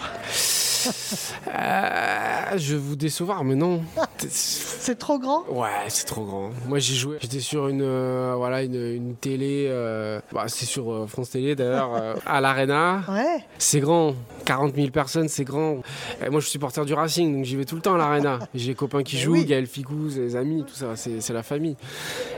Euh, 1.48 2.56
je 2.56 2.74
vais 2.74 2.80
vous 2.80 2.96
décevoir, 2.96 3.44
mais 3.44 3.54
non. 3.54 3.82
C'est 4.18 4.98
trop 4.98 5.18
grand? 5.18 5.44
Ouais, 5.50 5.68
c'est 5.88 6.06
trop 6.06 6.24
grand. 6.24 6.50
Moi, 6.66 6.78
j'ai 6.78 6.94
joué. 6.94 7.16
J'étais 7.20 7.40
sur 7.40 7.68
une, 7.68 7.82
euh, 7.82 8.34
voilà, 8.36 8.62
une, 8.62 8.74
une 8.74 9.14
télé. 9.14 9.66
euh, 9.70 10.20
bah, 10.32 10.44
c'est 10.48 10.66
sur 10.66 11.06
France 11.08 11.30
Télé 11.30 11.54
d'ailleurs, 11.54 12.16
à 12.26 12.40
l'Arena. 12.40 13.02
Ouais. 13.08 13.44
C'est 13.58 13.80
grand. 13.80 14.14
40 14.44 14.74
000 14.74 14.88
personnes, 14.90 15.28
c'est 15.28 15.44
grand. 15.44 15.78
Et 16.24 16.28
moi, 16.30 16.40
je 16.40 16.46
suis 16.46 16.52
supporter 16.52 16.84
du 16.84 16.94
Racing, 16.94 17.34
donc 17.36 17.44
j'y 17.44 17.56
vais 17.56 17.64
tout 17.64 17.76
le 17.76 17.82
temps 17.82 17.94
à 17.94 17.98
l'Arena. 17.98 18.38
J'ai 18.54 18.68
des 18.68 18.74
copains 18.74 19.02
qui 19.02 19.18
jouent, 19.18 19.32
oui. 19.32 19.44
Gaël 19.44 19.66
Ficou, 19.66 20.08
les 20.14 20.34
amis, 20.36 20.64
tout 20.66 20.74
ça. 20.74 20.96
C'est 20.96 21.32
la 21.32 21.42
famille. 21.42 21.76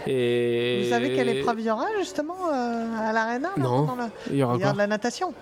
Et 0.06 0.82
Vous 0.84 0.90
savez 0.90 1.14
quelle 1.14 1.28
épreuve 1.30 1.60
il 1.60 1.66
y 1.66 1.70
aura 1.70 1.86
justement 1.98 2.36
à 2.50 3.12
l'Arena 3.12 3.50
Non. 3.58 3.86
le- 3.96 4.04
Il 4.32 4.36
y 4.36 4.42
aura 4.42 4.54
Il 4.54 4.60
y 4.60 4.62
quoi 4.62 4.72
de 4.72 4.78
la 4.78 4.86
natation. 4.86 5.32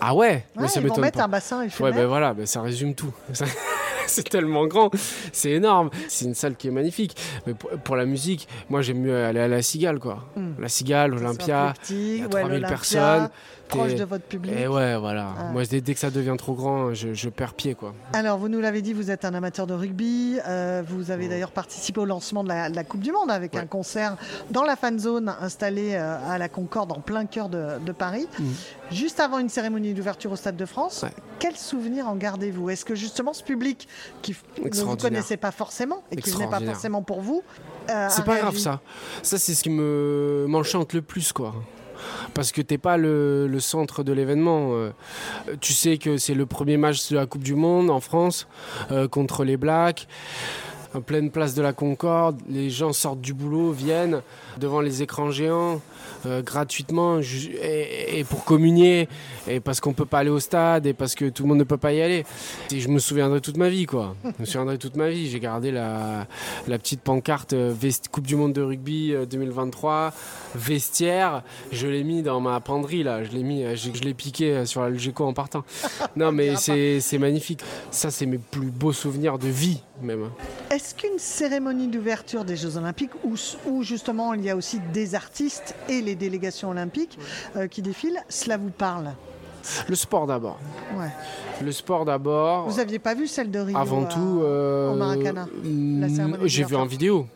Ah 0.00 0.14
ouais, 0.14 0.44
Mais 0.56 0.62
Ouais, 0.62 0.68
ça 0.68 0.80
ils 0.80 0.82
vont 0.82 0.88
m'étonne 0.90 1.04
mettre 1.04 1.18
pas. 1.18 1.24
un 1.24 1.28
bassin 1.28 1.60
Ouais, 1.60 1.66
éphémère. 1.66 1.92
ben 1.94 2.06
voilà, 2.06 2.34
ben 2.34 2.46
ça 2.46 2.60
résume 2.60 2.94
tout. 2.94 3.12
Ça- 3.32 3.44
c'est 4.06 4.28
tellement 4.28 4.66
grand, 4.66 4.90
c'est 5.32 5.50
énorme. 5.50 5.90
C'est 6.08 6.26
une 6.26 6.34
salle 6.34 6.54
qui 6.56 6.68
est 6.68 6.70
magnifique. 6.70 7.16
Mais 7.46 7.54
pour, 7.54 7.70
pour 7.70 7.96
la 7.96 8.04
musique, 8.04 8.46
moi 8.68 8.82
j'aime 8.82 8.98
mieux 9.00 9.16
aller 9.24 9.40
à 9.40 9.48
la 9.48 9.62
Cigale, 9.62 9.98
quoi. 9.98 10.24
Hmm. 10.36 10.52
La 10.60 10.68
Cigale, 10.68 11.12
Ça 11.12 11.24
Olympia, 11.24 11.72
plus 11.74 11.80
petit, 11.80 11.94
il 11.94 12.16
y 12.18 12.20
a 12.20 12.24
ouais, 12.24 12.28
3000 12.30 12.48
l'Olympia, 12.50 12.68
personnes. 12.68 13.28
Proche 13.68 13.94
de 13.94 14.04
votre 14.04 14.24
public. 14.24 14.52
Et 14.56 14.66
ouais, 14.68 14.96
voilà. 14.96 15.28
Ah. 15.38 15.44
Moi, 15.52 15.64
dès, 15.64 15.80
dès 15.80 15.94
que 15.94 16.00
ça 16.00 16.10
devient 16.10 16.34
trop 16.38 16.54
grand, 16.54 16.94
je, 16.94 17.14
je 17.14 17.28
perds 17.28 17.54
pied, 17.54 17.74
quoi. 17.74 17.94
Alors, 18.12 18.38
vous 18.38 18.48
nous 18.48 18.60
l'avez 18.60 18.82
dit, 18.82 18.92
vous 18.92 19.10
êtes 19.10 19.24
un 19.24 19.34
amateur 19.34 19.66
de 19.66 19.74
rugby. 19.74 20.38
euh, 20.46 20.82
vous 20.86 21.10
avez 21.10 21.28
d'ailleurs 21.28 21.50
participé 21.52 22.00
au 22.00 22.04
lancement 22.04 22.42
de 22.44 22.48
la, 22.48 22.70
de 22.70 22.76
la 22.76 22.84
Coupe 22.84 23.00
du 23.00 23.12
Monde 23.12 23.30
avec 23.30 23.54
Ouais. 23.54 23.60
un 23.60 23.66
concert 23.66 24.16
dans 24.50 24.62
la 24.64 24.76
fan 24.76 24.98
zone 24.98 25.34
installée 25.40 25.94
euh, 25.94 26.16
à 26.28 26.38
la 26.38 26.48
Concorde 26.48 26.92
en 26.92 27.00
plein 27.00 27.26
cœur 27.26 27.48
de, 27.48 27.78
de 27.84 27.92
Paris. 27.92 28.26
Mhm. 28.38 28.46
Juste 28.92 29.20
avant 29.20 29.38
une 29.38 29.48
cérémonie 29.48 29.94
d'ouverture 29.94 30.32
au 30.32 30.36
Stade 30.36 30.56
de 30.56 30.66
France, 30.66 31.02
Ouais. 31.02 31.10
quel 31.38 31.56
souvenir 31.56 32.08
en 32.08 32.14
gardez-vous? 32.16 32.70
Est-ce 32.70 32.84
que 32.84 32.94
justement 32.94 33.32
ce 33.32 33.42
public 33.42 33.88
qui 34.22 34.34
ne 34.62 34.70
vous 34.84 34.96
connaissait 34.96 35.36
pas 35.36 35.50
forcément 35.50 36.02
et 36.10 36.16
qui 36.16 36.30
venait 36.30 36.48
pas 36.48 36.60
forcément 36.60 37.02
pour 37.02 37.20
vous, 37.20 37.42
euh, 37.90 38.08
C'est 38.10 38.24
pas 38.24 38.38
grave 38.38 38.56
ça. 38.56 38.80
Ça, 39.22 39.38
c'est 39.38 39.54
ce 39.54 39.62
qui 39.62 39.70
me 39.70 40.46
m'enchante 40.48 40.92
le 40.92 41.02
plus, 41.02 41.32
quoi. 41.32 41.54
Parce 42.34 42.52
que 42.52 42.62
t'es 42.62 42.78
pas 42.78 42.96
le, 42.96 43.56
centre 43.58 44.02
de 44.02 44.12
l'événement. 44.12 44.70
euh. 44.72 44.90
Tu 45.60 45.72
sais 45.72 45.98
que 45.98 46.16
c'est 46.18 46.34
le 46.34 46.46
premier 46.46 46.76
match 46.76 47.10
de 47.10 47.16
la 47.16 47.26
Coupe 47.26 47.42
du 47.42 47.54
Monde 47.54 47.90
en 47.90 48.00
France 48.00 48.46
euh, 48.90 49.08
contre 49.08 49.44
les 49.44 49.56
Blacks. 49.56 50.06
En 50.96 51.02
pleine 51.02 51.30
place 51.30 51.52
de 51.54 51.60
la 51.60 51.74
Concorde, 51.74 52.40
les 52.48 52.70
gens 52.70 52.94
sortent 52.94 53.20
du 53.20 53.34
boulot, 53.34 53.70
viennent 53.70 54.22
devant 54.58 54.80
les 54.80 55.02
écrans 55.02 55.30
géants 55.30 55.82
euh, 56.24 56.40
gratuitement 56.40 57.20
et, 57.20 58.18
et 58.20 58.24
pour 58.24 58.44
communier 58.46 59.06
et 59.46 59.60
parce 59.60 59.80
qu'on 59.80 59.92
peut 59.92 60.06
pas 60.06 60.20
aller 60.20 60.30
au 60.30 60.40
stade 60.40 60.86
et 60.86 60.94
parce 60.94 61.14
que 61.14 61.28
tout 61.28 61.42
le 61.42 61.50
monde 61.50 61.58
ne 61.58 61.64
peut 61.64 61.76
pas 61.76 61.92
y 61.92 62.00
aller. 62.00 62.24
Et 62.72 62.80
je 62.80 62.88
me 62.88 62.98
souviendrai 62.98 63.42
toute 63.42 63.58
ma 63.58 63.68
vie 63.68 63.84
quoi. 63.84 64.16
Je 64.24 64.30
me 64.40 64.46
souviendrai 64.46 64.78
toute 64.78 64.96
ma 64.96 65.10
vie. 65.10 65.28
J'ai 65.28 65.38
gardé 65.38 65.70
la, 65.70 66.26
la 66.66 66.78
petite 66.78 67.02
pancarte 67.02 67.52
euh, 67.52 67.74
vest- 67.78 68.08
Coupe 68.10 68.26
du 68.26 68.36
Monde 68.36 68.54
de 68.54 68.62
rugby 68.62 69.12
euh, 69.12 69.26
2023 69.26 70.14
vestiaire. 70.54 71.42
Je 71.72 71.86
l'ai 71.88 72.04
mis 72.04 72.22
dans 72.22 72.40
ma 72.40 72.58
penderie 72.60 73.02
là. 73.02 73.22
Je 73.22 73.32
l'ai 73.32 73.42
mis, 73.42 73.62
euh, 73.64 73.76
je, 73.76 73.90
je 73.92 74.02
l'ai 74.02 74.14
piqué 74.14 74.50
euh, 74.52 74.64
sur 74.64 74.80
l'Algeco 74.80 75.24
en 75.26 75.34
partant. 75.34 75.62
Non 76.16 76.32
mais 76.32 76.56
c'est 76.56 77.00
c'est 77.00 77.18
magnifique. 77.18 77.60
Ça 77.90 78.10
c'est 78.10 78.24
mes 78.26 78.38
plus 78.38 78.70
beaux 78.70 78.94
souvenirs 78.94 79.38
de 79.38 79.48
vie 79.48 79.82
même. 80.02 80.30
Est-ce 80.86 80.94
qu'une 80.94 81.18
cérémonie 81.18 81.88
d'ouverture 81.88 82.44
des 82.44 82.54
Jeux 82.54 82.76
Olympiques, 82.76 83.10
où, 83.24 83.34
où 83.68 83.82
justement 83.82 84.34
il 84.34 84.44
y 84.44 84.50
a 84.50 84.54
aussi 84.54 84.78
des 84.92 85.16
artistes 85.16 85.74
et 85.88 86.00
les 86.00 86.14
délégations 86.14 86.70
olympiques 86.70 87.18
euh, 87.56 87.66
qui 87.66 87.82
défilent, 87.82 88.20
cela 88.28 88.56
vous 88.56 88.70
parle? 88.70 89.10
Le 89.88 89.96
sport 89.96 90.28
d'abord. 90.28 90.60
Ouais. 90.96 91.10
Le 91.60 91.72
sport 91.72 92.04
d'abord. 92.04 92.68
Vous 92.68 92.78
aviez 92.78 93.00
pas 93.00 93.14
vu 93.14 93.26
celle 93.26 93.50
de 93.50 93.58
Rio 93.58 93.76
Avant 93.76 94.04
à- 94.04 94.06
tout, 94.06 94.38
euh, 94.42 94.92
au 94.92 94.94
Maracana, 94.94 95.48
la 95.64 96.08
cérémonie 96.08 96.48
j'ai 96.48 96.62
vu 96.62 96.76
en 96.76 96.86
vidéo. 96.86 97.26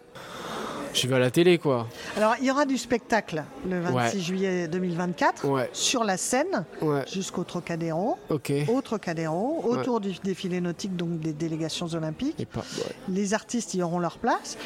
J'ai 0.92 1.06
vu 1.08 1.14
à 1.14 1.18
la 1.18 1.30
télé, 1.30 1.58
quoi. 1.58 1.86
Alors, 2.16 2.34
il 2.40 2.46
y 2.46 2.50
aura 2.50 2.66
du 2.66 2.76
spectacle 2.76 3.44
le 3.68 3.80
26 3.80 3.94
Ouais. 4.16 4.20
juillet 4.22 4.68
2024 4.68 5.48
Ouais, 5.48 5.70
sur 5.72 6.02
la 6.04 6.16
scène 6.16 6.64
ouais, 6.82 7.04
jusqu'au 7.10 7.44
Trocadéro, 7.44 8.16
ok. 8.28 8.52
au 8.68 8.80
Trocadéro, 8.82 9.60
autour 9.64 10.00
du 10.00 10.12
défilé 10.24 10.60
nautique 10.60 10.96
donc 10.96 11.20
des 11.20 11.32
délégations 11.32 11.86
olympiques. 11.94 12.46
Pas. 12.52 12.64
Les 13.08 13.34
artistes 13.34 13.74
y 13.74 13.82
auront 13.82 13.98
leur 14.00 14.18
place. 14.18 14.56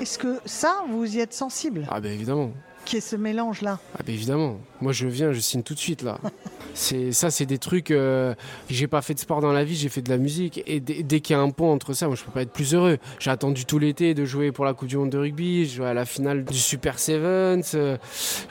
Est-ce 0.00 0.18
que 0.18 0.38
ça, 0.44 0.76
vous 0.90 1.16
y 1.16 1.20
êtes 1.20 1.34
sensible? 1.34 1.86
Ah, 1.90 2.00
ben 2.00 2.10
évidemment. 2.12 2.50
Qu'il 2.84 2.96
y 2.96 2.98
ait 2.98 3.00
ce 3.00 3.16
mélange-là. 3.16 3.78
Ah 3.94 4.00
bah 4.06 4.12
évidemment, 4.12 4.58
moi 4.80 4.92
je 4.92 5.06
viens, 5.06 5.32
je 5.32 5.40
signe 5.40 5.62
tout 5.62 5.74
de 5.74 5.78
suite 5.78 6.02
là. 6.02 6.18
c'est 6.74 7.12
ça, 7.12 7.30
c'est 7.30 7.46
des 7.46 7.58
trucs. 7.58 7.90
euh, 7.90 8.34
j'ai 8.68 8.86
pas 8.86 9.02
fait 9.02 9.14
de 9.14 9.18
sport 9.18 9.40
dans 9.40 9.52
la 9.52 9.64
vie, 9.64 9.74
j'ai 9.74 9.88
fait 9.88 10.02
de 10.02 10.10
la 10.10 10.18
musique 10.18 10.62
et 10.66 10.80
dès, 10.80 11.20
qu'il 11.20 11.34
y 11.34 11.38
a 11.38 11.42
un 11.42 11.50
pont 11.50 11.72
entre 11.72 11.92
ça, 11.92 12.06
moi 12.06 12.16
je 12.16 12.24
peux 12.24 12.30
pas 12.30 12.42
être 12.42 12.52
plus 12.52 12.74
heureux. 12.74 12.98
J'ai 13.18 13.30
attendu 13.30 13.64
tout 13.64 13.78
l'été 13.78 14.14
de 14.14 14.24
jouer 14.24 14.52
pour 14.52 14.64
la 14.64 14.74
Coupe 14.74 14.88
du 14.88 14.96
Monde 14.96 15.10
de 15.10 15.18
rugby, 15.18 15.66
je 15.66 15.76
jouais 15.76 15.86
à 15.86 15.94
la 15.94 16.04
finale 16.04 16.44
du 16.44 16.58
Super 16.58 16.98
Sevens. 16.98 17.74
euh, 17.74 17.96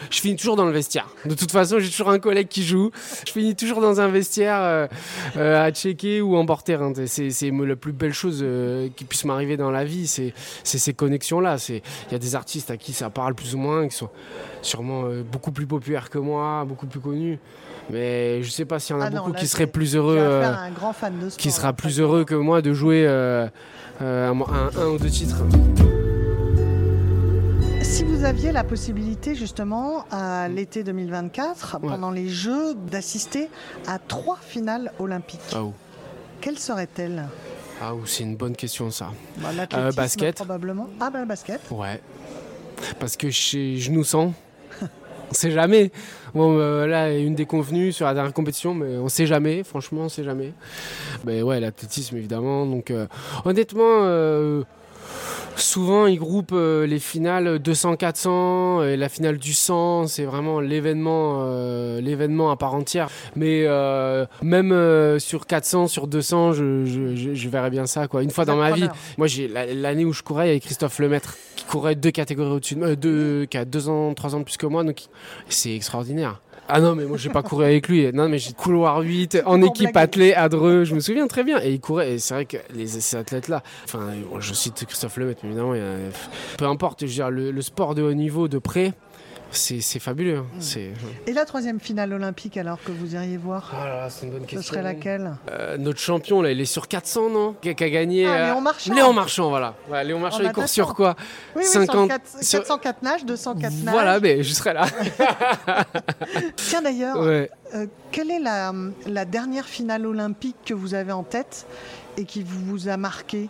je 0.10 0.20
finis 0.20 0.36
toujours 0.36 0.56
dans 0.56 0.66
le 0.66 0.72
vestiaire. 0.72 1.08
De 1.26 1.36
toute 1.36 1.52
façon, 1.52 1.80
j'ai 1.80 1.90
toujours 1.90 2.10
un 2.10 2.20
collègue 2.20 2.48
qui 2.48 2.64
joue. 2.64 2.92
Je 3.26 3.32
finis 3.32 3.56
toujours 3.56 3.82
dans 3.82 4.00
un 4.02 4.08
vestiaire 4.08 4.60
euh, 4.60 4.88
euh, 5.38 5.66
à 5.66 5.72
checker 5.72 6.22
ou 6.22 6.36
en 6.36 6.44
bord 6.44 6.64
terrain. 6.64 6.92
C'est 7.06 7.30
c'est 7.30 7.52
la 7.52 7.76
plus 7.76 7.94
belle 7.94 8.14
chose 8.14 8.46
qui 8.96 9.06
puisse 9.06 9.26
m'arriver 9.26 9.58
dans 9.58 9.72
la 9.72 9.86
vie, 9.86 10.08
c'est 10.08 10.34
c'est 10.64 10.80
ces 10.80 10.94
connexions 10.94 11.40
là. 11.40 11.58
C'est 11.58 11.82
il 12.08 12.12
y 12.12 12.16
a 12.16 12.20
des 12.20 12.36
artistes 12.36 12.72
à 12.72 12.78
qui 12.78 12.94
ça 12.94 13.10
parle 13.10 13.36
plus 13.36 13.56
ou 13.56 13.58
moins, 13.58 13.88
qui 13.88 13.96
sont 13.96 14.10
sûrement 14.62 15.04
euh, 15.06 15.24
beaucoup 15.24 15.52
plus 15.52 15.66
populaires 15.68 16.10
que 16.10 16.18
moi, 16.20 16.64
beaucoup 16.66 16.86
plus 16.88 17.00
connus. 17.00 17.40
Mais 17.90 18.42
je 18.44 18.50
sais 18.50 18.66
pas 18.66 18.80
s'il 18.80 18.96
y 18.96 19.00
en 19.00 19.02
a 19.02 19.06
Ah 19.08 19.10
non, 19.10 19.18
beaucoup 19.20 19.34
là, 19.34 19.40
qui 19.40 19.48
seraient 19.48 19.68
plus 19.68 19.96
heureux, 19.96 20.18
euh, 20.18 20.54
un 20.56 20.72
grand 20.72 20.94
fan 20.94 21.14
de 21.20 21.30
sport. 21.30 21.38
qui 21.38 21.52
sera 21.52 21.74
plus 21.74 22.00
heureux 22.00 22.24
que 22.24 22.36
moi 22.36 22.62
de 22.62 22.74
jouer 22.74 23.06
euh, 23.06 23.48
euh, 24.02 24.30
un, 24.32 24.40
un- 24.42 24.82
un 24.82 24.88
ou 24.88 24.98
deux 24.98 25.10
titres. 25.10 25.44
Si 27.82 28.04
vous 28.06 28.24
aviez 28.24 28.52
la 28.52 28.64
possibilité 28.64 29.36
justement 29.36 30.06
à 30.10 30.48
l'été 30.48 30.84
2024, 30.84 31.80
Ouais. 31.84 31.90
pendant 31.90 32.10
les 32.12 32.30
Jeux, 32.30 32.74
d'assister 32.76 33.50
à 33.88 34.00
trois 34.00 34.38
finales 34.42 34.92
olympiques, 35.00 35.40
Ah, 35.54 35.64
quelles 36.42 36.58
seraient-elles? 36.58 37.26
Ah, 37.82 37.92
c'est 38.06 38.24
une 38.24 38.36
bonne 38.38 38.56
question 38.56 38.90
ça. 38.90 39.10
Bah, 39.38 39.50
basket. 39.96 40.36
probablement. 40.36 40.88
Ah 41.02 41.10
ben 41.12 41.20
le 41.22 41.26
basket. 41.26 41.60
Ouais. 41.70 42.00
Parce 43.00 43.18
que 43.18 43.30
chez 43.30 43.78
je 43.78 43.92
nous 43.92 44.04
sens. 44.04 44.34
On 45.32 45.34
sait 45.34 45.52
jamais. 45.52 45.92
Bon, 46.36 46.58
euh, 46.60 46.86
là, 46.86 47.12
une 47.18 47.34
des 47.34 47.46
convenues 47.48 47.92
sur 47.92 48.06
la 48.06 48.14
dernière 48.14 48.34
compétition, 48.34 48.74
mais 48.76 48.98
on 48.98 49.10
sait 49.10 49.26
jamais. 49.26 49.64
Franchement, 49.64 50.02
on 50.04 50.10
sait 50.10 50.24
jamais. 50.24 50.54
Mais 51.26 51.42
ouais, 51.42 51.60
l'athlétisme, 51.60 52.18
évidemment. 52.18 52.66
Donc, 52.68 52.92
euh, 52.92 53.08
honnêtement, 53.46 53.82
euh, 54.04 54.62
souvent, 55.56 56.06
ils 56.06 56.20
groupent 56.20 56.52
euh, 56.54 56.86
les 56.86 57.00
finales 57.00 57.58
200-400 57.60 58.84
et 58.88 58.98
la 58.98 59.10
finale 59.10 59.38
du 59.40 59.54
100. 59.54 60.06
C'est 60.08 60.26
vraiment 60.26 60.60
l'événement, 60.60 61.46
l'événement 62.00 62.52
à 62.52 62.56
part 62.56 62.76
entière. 62.76 63.10
Mais 63.36 63.66
même 64.44 65.20
sur 65.20 65.48
400, 65.48 65.88
sur 65.88 66.06
200, 66.08 66.54
je, 66.54 66.86
je, 66.86 67.16
je- 67.16 67.34
je 67.34 67.50
verrais 67.50 67.70
bien 67.72 67.86
ça. 67.88 68.08
Quoi. 68.08 68.22
Une 68.24 68.30
fois 68.30 68.46
dans 68.46 68.56
ma 68.58 68.72
vie, 68.72 68.88
moi, 69.18 69.26
j'ai 69.28 69.48
la- 69.48 69.66
l'année 69.74 70.06
où 70.06 70.14
je 70.14 70.22
courais, 70.22 70.50
avait 70.50 70.60
Christophe 70.60 71.00
Lemaître 71.00 71.38
courait 71.74 71.96
deux 71.96 72.12
catégories 72.12 72.52
au-dessus 72.52 72.76
de 72.76 72.80
moi, 72.80 72.90
euh, 72.90 72.96
deux, 72.96 73.46
qui 73.50 73.58
a 73.58 73.66
deux 73.66 73.90
ans, 73.90 74.14
trois 74.14 74.36
ans 74.36 74.40
de 74.40 74.44
plus 74.44 74.58
que 74.58 74.66
moi, 74.68 74.84
donc 74.84 75.02
c'est 75.50 75.76
extraordinaire. 75.76 76.42
Ah 76.70 76.80
non, 76.80 76.96
mais 76.96 77.04
moi, 77.04 77.18
j'ai 77.18 77.30
pas 77.30 77.44
couru 77.44 77.66
avec 77.66 77.90
lui. 77.90 78.10
Non, 78.14 78.30
mais 78.30 78.38
j'ai 78.40 78.54
couloir 78.54 79.00
8, 79.00 79.42
en 79.46 79.62
équipe 79.62 79.92
blaguer. 79.92 80.00
attelée 80.00 80.34
à 80.34 80.48
Dreux, 80.48 80.86
je 80.86 80.96
me 80.96 81.02
souviens 81.02 81.28
très 81.28 81.44
bien. 81.44 81.60
Et 81.62 81.72
il 81.74 81.82
courait, 81.82 82.14
et 82.14 82.20
c'est 82.20 82.34
vrai 82.36 82.46
que 82.46 82.56
les, 82.74 82.88
ces 82.88 83.18
athlètes-là, 83.18 83.64
enfin, 83.84 84.12
je 84.40 84.54
cite 84.54 84.86
Christophe 84.86 85.18
Lemaître, 85.18 85.42
mais 85.44 85.50
évidemment, 85.50 85.74
il 85.76 85.82
y 85.82 85.84
a- 85.84 85.98
peu 86.58 86.66
importe, 86.66 87.02
je 87.02 87.06
veux 87.08 87.12
dire, 87.12 87.30
le, 87.30 87.52
le 87.52 87.62
sport 87.62 87.96
de 87.96 88.02
haut 88.02 88.14
niveau 88.14 88.48
de 88.48 88.60
près, 88.60 88.94
c'est 89.56 90.00
fabuleux. 90.00 90.38
hein. 90.40 90.46
C'est. 90.60 90.92
Et 91.28 91.34
la 91.34 91.46
troisième 91.46 91.80
finale 91.80 92.14
olympique 92.14 92.58
alors 92.58 92.82
que 92.84 92.92
vous 92.92 93.14
iriez 93.16 93.38
voir 93.38 93.72
Ah 93.74 93.86
là 93.88 93.96
là, 94.02 94.10
c'est 94.10 94.26
une 94.26 94.32
bonne 94.34 94.42
Ce 94.44 94.48
question. 94.48 94.62
serait 94.74 94.82
laquelle? 94.84 95.36
Euh, 95.52 95.78
notre 95.78 96.00
champion, 96.00 96.42
là, 96.42 96.52
il 96.52 96.60
est 96.62 96.66
sur 96.66 96.88
400, 96.88 97.30
non? 97.30 97.56
Qui 97.62 97.70
a, 97.70 97.74
gagné. 97.74 98.26
Ah, 98.26 98.30
euh, 98.32 98.46
Léon 98.48 98.62
Marchand. 98.62 98.94
Léon 98.94 99.14
Marchand, 99.14 99.50
voilà. 99.50 99.76
Ouais, 99.90 100.04
Léon 100.04 100.20
Marchand, 100.20 100.40
En 100.44 100.48
il 100.48 100.52
court 100.52 100.68
sur 100.68 100.94
quoi? 100.94 101.16
Oui, 101.56 101.64
oui, 101.64 101.66
50 101.66 101.88
sur 101.88 102.08
quatre- 102.08 102.44
sur- 102.44 102.60
404 102.60 103.02
nages, 103.04 103.26
204 103.26 103.74
nages. 103.84 103.94
Voilà, 103.94 104.20
mais 104.20 104.44
je 104.44 104.54
serai 104.54 104.74
là. 104.74 104.86
Tiens 106.56 106.82
d'ailleurs, 106.82 107.20
Ouais. 107.20 107.50
euh, 107.76 107.86
quelle 108.12 108.32
est 108.32 108.40
la, 108.40 108.74
la 109.06 109.26
dernière 109.26 109.66
finale 109.66 110.06
olympique 110.06 110.58
que 110.66 110.74
vous 110.74 110.94
avez 110.94 111.12
en 111.12 111.24
tête 111.24 111.66
et 112.18 112.26
qui 112.26 112.44
vous 112.44 112.88
a 112.90 112.98
marqué? 112.98 113.50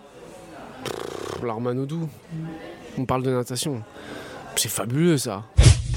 L'Armanodou. 1.44 2.08
On 2.98 3.06
parle 3.06 3.24
de 3.24 3.32
natation. 3.32 3.82
C'est 4.56 4.70
fabuleux, 4.70 5.18
ça. 5.18 5.44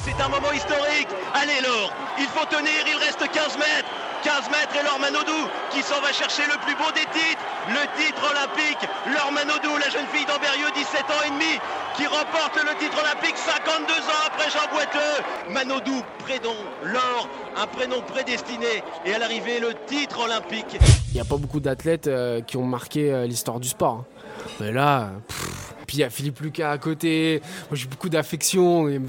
C'est 0.06 0.22
un 0.22 0.28
moment 0.28 0.52
historique. 0.52 1.08
Allez 1.34 1.60
Laure, 1.66 1.90
il 2.18 2.26
faut 2.30 2.46
tenir, 2.46 2.78
il 2.86 2.96
reste 3.02 3.18
15 3.18 3.58
mètres. 3.58 3.90
15 4.22 4.50
mètres 4.50 4.74
et 4.78 4.82
Laure 4.84 4.98
Manodou 4.98 5.42
qui 5.70 5.82
s'en 5.82 6.00
va 6.00 6.12
chercher 6.12 6.42
le 6.46 6.58
plus 6.64 6.74
beau 6.74 6.90
des 6.94 7.06
titres, 7.10 7.42
le 7.68 7.82
titre 7.98 8.22
olympique. 8.22 8.82
Laure 9.06 9.32
Manodou, 9.32 9.76
la 9.78 9.90
jeune 9.90 10.06
fille 10.14 10.24
d'Amberieux, 10.26 10.70
17 10.74 11.02
ans 11.10 11.22
et 11.26 11.30
demi, 11.30 11.58
qui 11.96 12.06
remporte 12.06 12.54
le 12.54 12.74
titre 12.78 12.98
olympique 13.02 13.36
52 13.36 13.92
ans 13.92 14.22
après 14.26 14.50
Jean 14.50 14.66
Boitleux. 14.72 15.18
Manodou, 15.50 16.02
prénom, 16.20 16.54
Laure, 16.84 17.28
un 17.56 17.66
prénom 17.66 18.00
prédestiné. 18.00 18.82
Et 19.04 19.12
à 19.14 19.18
l'arrivée, 19.18 19.58
le 19.58 19.74
titre 19.86 20.20
olympique. 20.24 20.78
Il 21.10 21.14
n'y 21.14 21.20
a 21.20 21.24
pas 21.24 21.36
beaucoup 21.36 21.60
d'athlètes 21.60 22.06
euh, 22.06 22.40
qui 22.42 22.56
ont 22.56 22.64
marqué 22.64 23.12
euh, 23.12 23.26
l'histoire 23.26 23.58
du 23.60 23.68
sport. 23.68 24.04
hein. 24.04 24.04
Mais 24.60 24.70
là, 24.72 25.10
puis 25.86 25.98
il 25.98 26.00
y 26.00 26.04
a 26.04 26.10
Philippe 26.10 26.40
Lucas 26.40 26.70
à 26.70 26.78
côté. 26.78 27.40
Moi, 27.70 27.76
j'ai 27.76 27.86
beaucoup 27.86 28.08
d'affection. 28.08 28.88
Il 28.88 29.00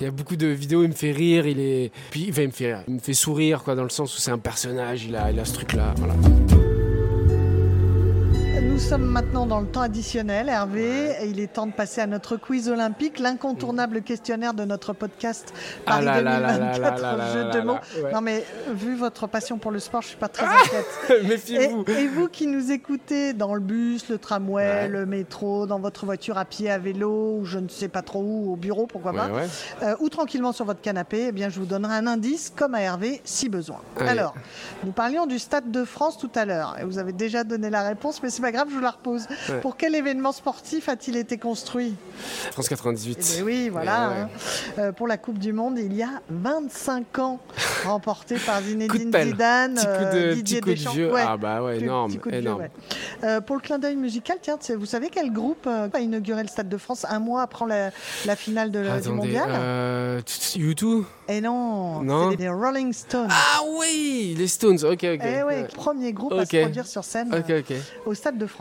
y 0.00 0.06
a 0.06 0.10
beaucoup 0.10 0.36
de 0.36 0.46
vidéos, 0.46 0.82
il 0.82 0.88
me 0.88 0.94
fait 0.94 1.12
rire. 1.12 1.46
Il 1.46 1.60
est, 1.60 1.90
puis 2.10 2.24
il 2.28 2.46
me 2.46 2.50
fait, 2.50 2.76
il 2.88 2.94
me 2.94 3.00
fait 3.00 3.14
sourire, 3.14 3.62
quoi, 3.62 3.74
dans 3.74 3.84
le 3.84 3.90
sens 3.90 4.16
où 4.16 4.20
c'est 4.20 4.30
un 4.30 4.38
personnage. 4.38 5.04
Il 5.04 5.16
a, 5.16 5.30
il 5.30 5.40
a 5.40 5.44
ce 5.44 5.54
truc-là. 5.54 5.94
Nous 8.76 8.82
sommes 8.82 9.06
maintenant 9.06 9.46
dans 9.46 9.60
le 9.60 9.66
temps 9.66 9.80
additionnel, 9.80 10.50
Hervé, 10.50 11.10
et 11.22 11.28
il 11.28 11.40
est 11.40 11.50
temps 11.50 11.66
de 11.66 11.72
passer 11.72 12.02
à 12.02 12.06
notre 12.06 12.36
quiz 12.36 12.68
olympique, 12.68 13.18
l'incontournable 13.18 14.02
questionnaire 14.02 14.52
de 14.52 14.66
notre 14.66 14.92
podcast 14.92 15.54
Ah 15.86 15.92
Paris 15.92 16.04
là 16.04 16.20
là 16.20 16.40
là 16.40 16.58
là 16.58 16.58
2024, 16.58 17.00
là 17.00 17.16
là 17.16 17.32
jeu 17.32 17.58
de 17.58 17.64
mots. 17.64 17.76
ouais. 18.04 18.12
Non 18.12 18.20
mais 18.20 18.44
vu 18.74 18.94
votre 18.94 19.28
passion 19.28 19.56
pour 19.56 19.70
le 19.70 19.78
sport, 19.78 20.02
je 20.02 20.08
suis 20.08 20.18
pas 20.18 20.28
très 20.28 20.44
inquiète. 20.44 20.86
Et, 21.22 21.26
Méfiez-vous. 21.26 21.84
et 21.88 22.06
vous 22.06 22.28
qui 22.28 22.46
nous 22.46 22.70
écoutez 22.70 23.32
dans 23.32 23.54
le 23.54 23.60
bus, 23.60 24.10
le 24.10 24.18
tramway, 24.18 24.66
Ouais. 24.66 24.88
le 24.88 25.06
métro, 25.06 25.66
dans 25.66 25.78
votre 25.78 26.04
voiture 26.04 26.36
à 26.36 26.44
pied, 26.44 26.70
à 26.70 26.76
vélo, 26.78 27.38
ou 27.40 27.46
je 27.46 27.58
ne 27.58 27.68
sais 27.70 27.88
pas 27.88 28.02
trop 28.02 28.20
où, 28.22 28.52
au 28.52 28.56
bureau, 28.56 28.86
pourquoi 28.86 29.12
Ouais, 29.12 29.18
pas, 29.80 29.86
euh, 29.86 29.94
ou 30.00 30.10
tranquillement 30.10 30.52
sur 30.52 30.66
votre 30.66 30.82
canapé, 30.82 31.26
eh 31.28 31.32
bien, 31.32 31.48
je 31.48 31.58
vous 31.60 31.66
donnerai 31.66 31.94
un 31.94 32.06
indice, 32.06 32.52
comme 32.54 32.74
à 32.74 32.82
Hervé, 32.82 33.22
si 33.24 33.48
besoin. 33.48 33.78
Alors, 34.06 34.34
nous 34.84 34.92
parlions 34.92 35.24
du 35.26 35.38
Stade 35.38 35.70
de 35.70 35.84
France 35.86 36.18
tout 36.18 36.30
à 36.34 36.44
l'heure, 36.44 36.76
et 36.78 36.84
vous 36.84 36.98
avez 36.98 37.12
déjà 37.12 37.42
donné 37.42 37.70
la 37.70 37.82
réponse, 37.88 38.22
mais 38.22 38.28
c'est 38.28 38.42
pas 38.42 38.52
grave, 38.52 38.65
je 38.68 38.74
vous 38.74 38.80
la 38.80 38.90
repose. 38.90 39.26
Ouais. 39.48 39.60
Pour 39.60 39.76
quel 39.76 39.94
événement 39.94 40.32
sportif 40.32 40.88
a-t-il 40.88 41.16
été 41.16 41.38
construit? 41.38 41.94
France 42.52 42.66
Eh 42.66 42.70
98. 42.70 43.18
bien 43.36 43.44
oui, 43.44 43.68
voilà. 43.68 44.08
Ouais, 44.08 44.14
ouais. 44.14 44.20
hein. 44.22 44.28
Euh, 44.78 44.92
pour 44.92 45.06
la 45.06 45.16
Coupe 45.18 45.38
du 45.38 45.52
Monde, 45.52 45.78
il 45.78 45.94
y 45.94 46.02
a 46.02 46.20
25 46.30 47.18
ans, 47.18 47.40
remporté 47.84 48.36
par 48.36 48.60
de 48.60 48.66
Zinedine. 48.66 49.12
Zidane, 49.12 49.74
Petit 49.74 49.84
coup 49.86 49.90
euh, 49.92 50.28
de, 50.30 50.34
Didier 50.34 50.60
petit 50.60 50.62
coup 50.62 50.68
de 50.70 50.74
Deschamps. 50.74 50.92
vieux. 50.92 51.12
Ouais. 51.12 51.24
Ah 51.26 51.36
bah 51.36 51.62
ouais, 51.62 51.78
énorme, 51.78 52.12
de 52.14 52.20
vieux, 52.22 52.34
énorme. 52.34 52.68
Euh, 53.24 53.40
pour 53.40 53.56
le 53.56 53.62
clin 53.62 53.78
d'œil 53.78 53.96
musical, 53.96 54.38
tiens, 54.40 54.56
vous 54.76 54.86
savez 54.86 55.08
quel 55.10 55.32
groupe 55.32 55.66
euh, 55.66 55.88
a 55.92 56.00
inauguré 56.00 56.42
le 56.42 56.48
Stade 56.48 56.68
de 56.68 56.76
France 56.76 57.04
un 57.08 57.18
mois 57.18 57.42
après 57.42 57.66
la, 57.66 57.90
la 58.26 58.36
finale 58.36 58.70
de- 58.70 58.82
du 58.82 58.88
Attendez, 58.88 59.08
mondial? 59.10 59.48
euh, 59.50 60.20
t- 60.20 60.58
U2 60.58 61.04
Et 61.28 61.40
non, 61.40 62.02
Non. 62.02 62.30
c'est 62.30 62.36
les 62.36 62.48
Rolling 62.48 62.92
Stones. 62.92 63.28
Ah 63.30 63.60
oui, 63.78 64.34
les 64.38 64.46
Stones, 64.48 64.78
ok, 64.84 64.92
ok. 65.14 65.20
Eh 65.24 65.42
ouais, 65.42 65.64
premier 65.74 66.12
groupe 66.12 66.32
à 66.32 66.44
se 66.46 66.56
produire 66.60 66.86
sur 66.86 67.04
scène 67.04 67.32
euh, 67.32 67.60
au 68.04 68.14
Stade 68.14 68.38
de 68.38 68.46
France. 68.46 68.55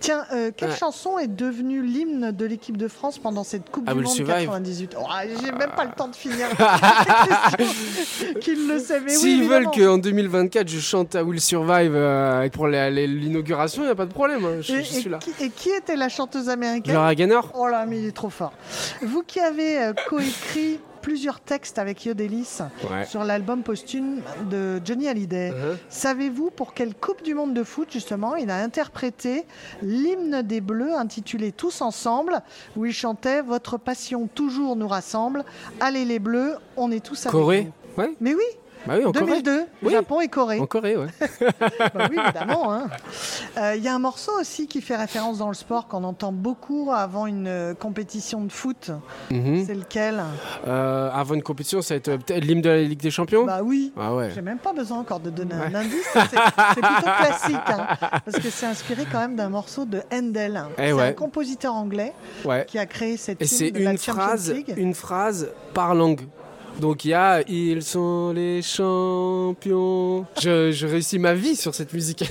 Tiens, 0.00 0.24
euh, 0.32 0.50
quelle 0.56 0.70
Ouais. 0.70 0.76
chanson 0.76 1.18
est 1.18 1.26
devenue 1.28 1.82
l'hymne 1.82 2.30
de 2.32 2.44
l'équipe 2.46 2.76
de 2.76 2.88
France 2.88 3.18
pendant 3.18 3.44
cette 3.44 3.68
Coupe 3.70 3.84
I 3.88 3.92
du 3.92 3.98
Will 3.98 4.04
Monde 4.04 4.14
Survive. 4.14 4.34
98 4.46 4.96
Oh, 4.98 5.04
J'ai 5.42 5.52
même 5.52 5.70
pas 5.76 5.84
le 5.84 5.92
temps 5.92 6.08
de 6.08 6.16
finir. 6.16 6.46
Qu'il 8.40 8.66
le 8.68 8.76
mais 9.04 9.12
oui, 9.12 9.16
S'ils 9.16 9.44
veulent 9.48 9.66
qu'en 9.70 9.98
2024 9.98 10.68
je 10.68 10.78
chante 10.80 11.14
à 11.14 11.24
Will 11.24 11.40
Survive 11.40 11.92
euh, 11.94 12.48
pour 12.50 12.66
l'inauguration, 12.68 13.82
il 13.82 13.86
n'y 13.86 13.92
a 13.92 13.94
pas 13.94 14.06
de 14.06 14.12
problème, 14.12 14.44
hein, 14.44 14.58
je, 14.60 14.72
Et, 14.74 14.76
je 14.76 14.80
et 14.80 15.00
suis 15.00 15.10
là. 15.10 15.18
qui, 15.18 15.32
et 15.42 15.50
qui 15.50 15.70
était 15.70 15.96
la 15.96 16.08
chanteuse 16.08 16.48
américaine? 16.48 16.94
Laura 16.94 17.14
Gaynor 17.14 17.50
Oh 17.54 17.66
là, 17.68 17.86
mais 17.86 17.98
il 18.00 18.06
est 18.06 18.12
trop 18.16 18.30
fort. 18.30 18.52
Vous 19.02 19.22
qui 19.22 19.40
avez 19.40 19.78
euh, 19.82 19.92
coécrit 20.08 20.80
plusieurs 21.00 21.40
textes 21.40 21.78
avec 21.78 22.04
Yodelis 22.04 22.58
Ouais. 22.90 23.04
sur 23.04 23.24
l'album 23.24 23.62
posthume 23.62 24.20
de 24.50 24.80
Johnny 24.84 25.08
Hallyday, 25.08 25.50
Uh-huh. 25.50 25.76
savez-vous 25.88 26.50
pour 26.50 26.74
quelle 26.74 26.94
Coupe 26.94 27.22
du 27.22 27.34
Monde 27.34 27.54
de 27.54 27.62
foot, 27.64 27.88
justement, 27.92 28.36
il 28.36 28.50
a 28.50 28.56
interprété 28.62 29.44
l'hymne 29.82 30.42
des 30.42 30.60
Bleus 30.60 30.94
intitulé 30.94 31.52
Tous 31.52 31.80
ensemble, 31.80 32.42
où 32.76 32.86
il 32.86 32.92
chantait 32.92 33.42
Votre 33.42 33.78
passion 33.78 34.28
toujours 34.34 34.76
nous 34.76 34.88
rassemble, 34.88 35.44
Allez 35.80 36.04
les 36.04 36.18
Bleus, 36.18 36.54
on 36.76 36.90
est 36.90 37.04
tous 37.04 37.20
avec 37.26 37.32
Corée 37.32 37.70
vous. 37.96 38.02
Ouais. 38.02 38.14
Mais 38.20 38.34
oui, 38.34 38.44
Bah 38.86 38.94
oui, 38.98 39.04
en 39.04 39.12
Corée. 39.12 39.26
2002, 39.42 39.66
Oui. 39.82 39.92
Japon 39.92 40.20
et 40.20 40.28
Corée. 40.28 40.58
En 40.58 40.66
Corée, 40.66 40.96
ouais. 40.96 41.06
Bah 41.94 42.08
oui, 42.10 42.16
évidemment. 42.24 42.72
hein. 42.72 42.86
Euh, 43.58 43.74
Il 43.76 43.82
y 43.82 43.88
a 43.88 43.94
un 43.94 43.98
morceau 43.98 44.32
aussi 44.40 44.66
qui 44.66 44.80
fait 44.80 44.96
référence 44.96 45.38
dans 45.38 45.48
le 45.48 45.54
sport 45.54 45.86
qu'on 45.86 46.02
entend 46.04 46.32
beaucoup 46.32 46.90
avant 46.94 47.26
une 47.26 47.46
euh, 47.46 47.74
compétition 47.74 48.42
de 48.42 48.50
foot. 48.50 48.90
Mhm. 49.30 49.64
C'est 49.66 49.74
lequel? 49.74 50.22
Euh, 50.66 51.10
avant 51.12 51.34
une 51.34 51.42
compétition, 51.42 51.82
ça 51.82 51.94
va 51.94 51.98
être 51.98 52.16
peut-être 52.24 52.44
l'hymne 52.44 52.62
de 52.62 52.70
la 52.70 52.82
Ligue 52.82 53.00
des 53.00 53.10
Champions? 53.10 53.44
Bah 53.44 53.60
oui. 53.62 53.92
Ah 53.98 54.14
ouais. 54.14 54.30
J'ai 54.34 54.42
même 54.42 54.58
pas 54.58 54.72
besoin 54.72 54.98
encore 55.00 55.20
de 55.20 55.30
donner 55.30 55.54
un 55.54 55.74
indice. 55.74 56.08
C'est 56.12 56.20
c'est 56.74 56.80
plutôt 56.80 57.10
classique. 57.18 57.56
hein, 57.68 57.86
parce 58.24 58.38
que 58.38 58.50
c'est 58.50 58.66
inspiré 58.66 59.04
quand 59.10 59.20
même 59.20 59.36
d'un 59.36 59.48
morceau 59.50 59.84
de 59.84 60.00
Handel. 60.12 60.62
Eh 60.78 60.82
c'est 60.88 60.92
ouais. 60.94 61.02
un 61.08 61.12
compositeur 61.12 61.74
anglais 61.74 62.12
Ouais. 62.44 62.64
qui 62.66 62.78
a 62.78 62.86
créé 62.86 63.16
cette 63.16 63.40
Et 63.42 63.44
hymne 63.44 63.50
c'est 63.50 63.70
de 63.72 63.84
la 63.84 63.92
une 63.92 63.98
Champions 63.98 64.22
phrase, 64.22 64.52
League. 64.52 64.74
une 64.76 64.94
phrase 64.94 65.48
par 65.74 65.94
langue. 65.94 66.20
Donc 66.80 67.04
il 67.04 67.08
y 67.08 67.14
a 67.14 67.42
Ils 67.48 67.82
sont 67.82 68.32
les 68.34 68.62
champions. 68.62 70.24
Je, 70.40 70.72
je 70.72 70.86
réussis 70.86 71.18
ma 71.18 71.34
vie 71.34 71.54
sur 71.54 71.74
cette 71.74 71.92
musique. 71.92 72.24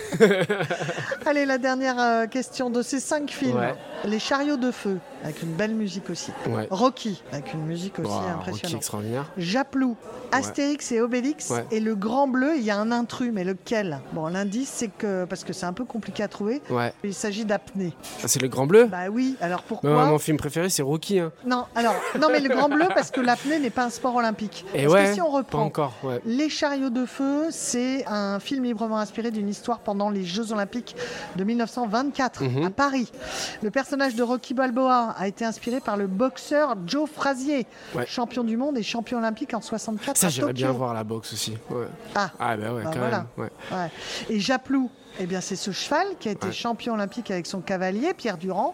Allez, 1.25 1.45
la 1.45 1.57
dernière 1.57 1.99
euh, 1.99 2.25
question 2.25 2.69
de 2.69 2.81
ces 2.81 2.99
cinq 2.99 3.29
films. 3.29 3.57
Ouais. 3.57 3.75
Les 4.05 4.19
chariots 4.19 4.57
de 4.57 4.71
feu, 4.71 4.97
avec 5.23 5.41
une 5.43 5.53
belle 5.53 5.73
musique 5.75 6.09
aussi. 6.09 6.31
Ouais. 6.47 6.67
Rocky, 6.71 7.21
avec 7.31 7.53
une 7.53 7.65
musique 7.65 7.99
aussi 7.99 8.07
Wow, 8.09 8.15
Rocky 8.17 8.29
impressionnante. 8.31 8.77
extraordinaire. 8.77 9.25
Japlou, 9.37 9.95
Astérix 10.31 10.91
et 10.91 11.01
Obélix 11.01 11.49
Ouais. 11.49 11.65
et 11.71 11.79
le 11.79 11.95
Grand 11.95 12.27
Bleu, 12.27 12.53
il 12.57 12.63
y 12.63 12.71
a 12.71 12.77
un 12.77 12.91
intrus, 12.91 13.31
mais 13.33 13.43
lequel? 13.43 13.99
Bon, 14.13 14.27
l'indice, 14.27 14.71
c'est 14.73 14.87
que, 14.87 15.25
parce 15.25 15.43
que 15.43 15.53
c'est 15.53 15.65
un 15.65 15.73
peu 15.73 15.85
compliqué 15.85 16.23
à 16.23 16.27
trouver, 16.27 16.61
Ouais. 16.69 16.93
il 17.03 17.13
s'agit 17.13 17.45
d'apnée. 17.45 17.93
Ah, 18.23 18.27
c'est 18.27 18.41
le 18.41 18.47
Grand 18.47 18.65
Bleu? 18.67 18.85
Bah 18.85 19.09
oui, 19.11 19.35
alors 19.41 19.63
pourquoi? 19.63 19.89
Moi, 19.89 20.05
Mon 20.05 20.19
film 20.19 20.37
préféré, 20.37 20.69
c'est 20.69 20.81
Rocky. 20.83 21.19
Hein. 21.19 21.31
Non, 21.45 21.65
alors, 21.75 21.95
non, 22.19 22.27
mais 22.31 22.39
le 22.39 22.49
Grand 22.49 22.69
Bleu, 22.69 22.87
parce 22.93 23.11
que 23.11 23.21
l'apnée 23.21 23.59
n'est 23.59 23.69
pas 23.69 23.85
un 23.85 23.89
sport 23.89 24.15
olympique. 24.15 24.65
Et 24.73 24.83
parce 24.83 24.93
ouais, 24.93 25.05
que 25.07 25.13
si 25.15 25.21
on 25.21 25.25
pas 25.31 25.37
reprend, 25.37 25.61
encore. 25.63 25.93
Ouais. 26.03 26.21
Les 26.25 26.49
chariots 26.49 26.89
de 26.89 27.05
feu, 27.05 27.47
c'est 27.51 28.05
un 28.07 28.39
film 28.39 28.63
librement 28.63 28.97
inspiré 28.99 29.31
d'une 29.31 29.49
histoire 29.49 29.79
pendant 29.79 30.09
les 30.09 30.23
Jeux 30.23 30.51
Olympiques 30.51 30.95
de 31.35 31.43
1924 31.43 32.43
Mhm. 32.43 32.63
à 32.65 32.69
Paris. 32.69 33.11
Le 33.61 33.71
personnage 33.71 34.15
de 34.15 34.23
Rocky 34.23 34.53
Balboa 34.53 35.08
a 35.17 35.27
été 35.27 35.45
inspiré 35.45 35.79
par 35.79 35.97
le 35.97 36.07
boxeur 36.07 36.75
Joe 36.85 37.09
Frazier, 37.09 37.65
Ouais. 37.95 38.05
champion 38.07 38.43
du 38.43 38.57
monde 38.57 38.77
et 38.77 38.83
champion 38.83 39.17
olympique 39.19 39.53
en 39.53 39.61
64 39.61 40.17
Ça, 40.17 40.27
à 40.27 40.29
j'irais 40.29 40.53
bien 40.53 40.71
voir 40.71 40.93
la 40.93 41.03
boxe 41.03 41.33
aussi. 41.33 41.57
Ouais. 41.69 41.87
Ah. 42.15 42.31
bah 42.39 42.55
ouais, 42.73 42.83
Bah 42.83 42.89
quand 42.93 42.99
voilà. 42.99 43.25
même. 43.37 43.49
Ouais. 43.71 43.91
Et 44.29 44.39
Japlou, 44.39 44.89
eh 45.19 45.25
bien, 45.25 45.41
c'est 45.41 45.55
ce 45.55 45.71
cheval 45.71 46.07
qui 46.19 46.29
a 46.29 46.31
été 46.31 46.47
Ouais. 46.47 46.53
champion 46.53 46.93
olympique 46.93 47.29
avec 47.29 47.45
son 47.45 47.59
cavalier, 47.61 48.13
Pierre 48.15 48.37
Durand, 48.37 48.73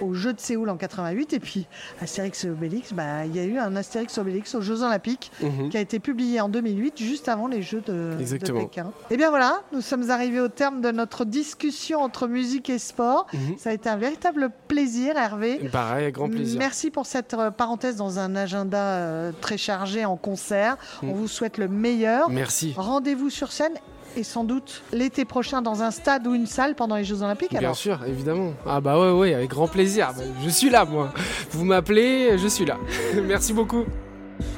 aux 0.00 0.12
Jeux 0.14 0.32
de 0.34 0.40
Séoul 0.40 0.68
en 0.68 0.76
88. 0.76 1.32
Et 1.32 1.40
puis, 1.40 1.66
Astérix 2.00 2.44
et 2.44 2.50
Obélix, 2.50 2.92
bah, 2.92 3.24
il 3.24 3.34
y 3.34 3.38
a 3.40 3.44
eu 3.44 3.58
un 3.58 3.74
Astérix 3.76 4.16
et 4.16 4.20
Obélix 4.20 4.54
aux 4.54 4.60
Jeux 4.60 4.82
Olympiques 4.82 5.32
Mhm. 5.42 5.70
qui 5.70 5.76
a 5.76 5.80
été 5.80 5.98
publié 5.98 6.40
en 6.40 6.48
2008, 6.48 6.98
juste 7.02 7.28
avant 7.28 7.46
les 7.46 7.62
Jeux 7.62 7.80
de, 7.86 8.14
de 8.14 8.20
Exactement. 8.20 8.60
Pékin. 8.60 8.92
Et 9.10 9.16
bien 9.16 9.30
voilà, 9.30 9.62
nous 9.72 9.80
sommes 9.80 10.10
arrivés 10.10 10.40
au 10.40 10.48
terme 10.48 10.80
de 10.80 10.90
notre 10.90 11.24
discussion 11.24 12.00
entre 12.02 12.28
musique 12.28 12.68
et 12.70 12.78
sport. 12.78 13.26
Mhm. 13.32 13.56
Ça 13.58 13.70
a 13.70 13.72
été 13.72 13.88
un 13.88 13.96
véritable 13.96 14.50
plaisir, 14.68 15.16
Hervé. 15.16 15.58
Pareil, 15.72 16.12
grand 16.12 16.28
plaisir. 16.28 16.58
Merci 16.58 16.90
pour 16.90 17.06
cette 17.06 17.34
euh, 17.34 17.50
parenthèse 17.50 17.96
dans 17.96 18.18
un 18.18 18.36
agenda 18.36 18.78
euh, 18.78 19.32
très 19.40 19.56
chargé 19.56 20.04
en 20.04 20.16
concert. 20.16 20.76
Mm. 21.02 21.08
On 21.10 21.14
vous 21.14 21.28
souhaite 21.28 21.58
le 21.58 21.68
meilleur. 21.68 22.28
Merci. 22.28 22.74
Rendez-vous 22.76 23.30
sur 23.30 23.50
scène 23.52 23.72
et 24.16 24.22
sans 24.22 24.44
doute 24.44 24.82
l'été 24.92 25.24
prochain 25.24 25.62
dans 25.62 25.82
un 25.82 25.90
stade 25.90 26.26
ou 26.26 26.34
une 26.34 26.46
salle 26.46 26.74
pendant 26.74 26.96
les 26.96 27.04
Jeux 27.04 27.22
Olympiques. 27.22 27.50
Bien 27.50 27.60
alors. 27.60 27.76
sûr, 27.76 28.00
évidemment. 28.06 28.52
Ah 28.66 28.80
bah 28.80 28.98
ouais, 28.98 29.12
ouais, 29.12 29.34
avec 29.34 29.50
grand 29.50 29.68
plaisir. 29.68 30.12
Bah, 30.16 30.22
je 30.44 30.48
suis 30.48 30.70
là, 30.70 30.84
moi. 30.84 31.12
Vous 31.50 31.64
m'appelez, 31.64 32.38
je 32.38 32.48
suis 32.48 32.64
là. 32.64 32.78
Merci 33.26 33.52
beaucoup. 33.52 33.84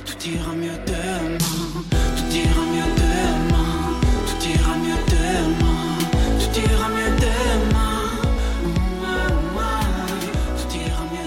Tout 0.04 0.28
ira 0.28 0.52
mieux 0.54 0.70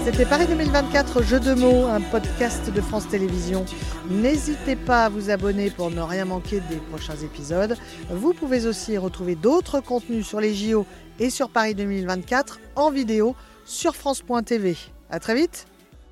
C'était 0.04 0.26
Paris 0.26 0.46
2024, 0.48 1.22
Jeux 1.22 1.38
de 1.38 1.54
mots, 1.54 1.86
un 1.86 2.00
podcast 2.00 2.72
de 2.72 2.80
France 2.80 3.08
Télévisions. 3.08 3.64
N'hésitez 4.10 4.74
pas 4.74 5.04
à 5.04 5.08
vous 5.08 5.30
abonner 5.30 5.70
pour 5.70 5.92
ne 5.92 6.00
rien 6.00 6.24
manquer 6.24 6.60
des 6.68 6.76
prochains 6.90 7.16
épisodes. 7.16 7.76
Vous 8.10 8.32
pouvez 8.32 8.66
aussi 8.66 8.98
retrouver 8.98 9.36
d'autres 9.36 9.80
contenus 9.80 10.26
sur 10.26 10.40
les 10.40 10.54
JO 10.54 10.86
et 11.20 11.30
sur 11.30 11.50
Paris 11.50 11.76
2024 11.76 12.58
en 12.74 12.90
vidéo 12.90 13.36
sur 13.64 13.94
France.tv. 13.94 14.76
À 15.08 15.20
très 15.20 15.36
vite 15.36 15.66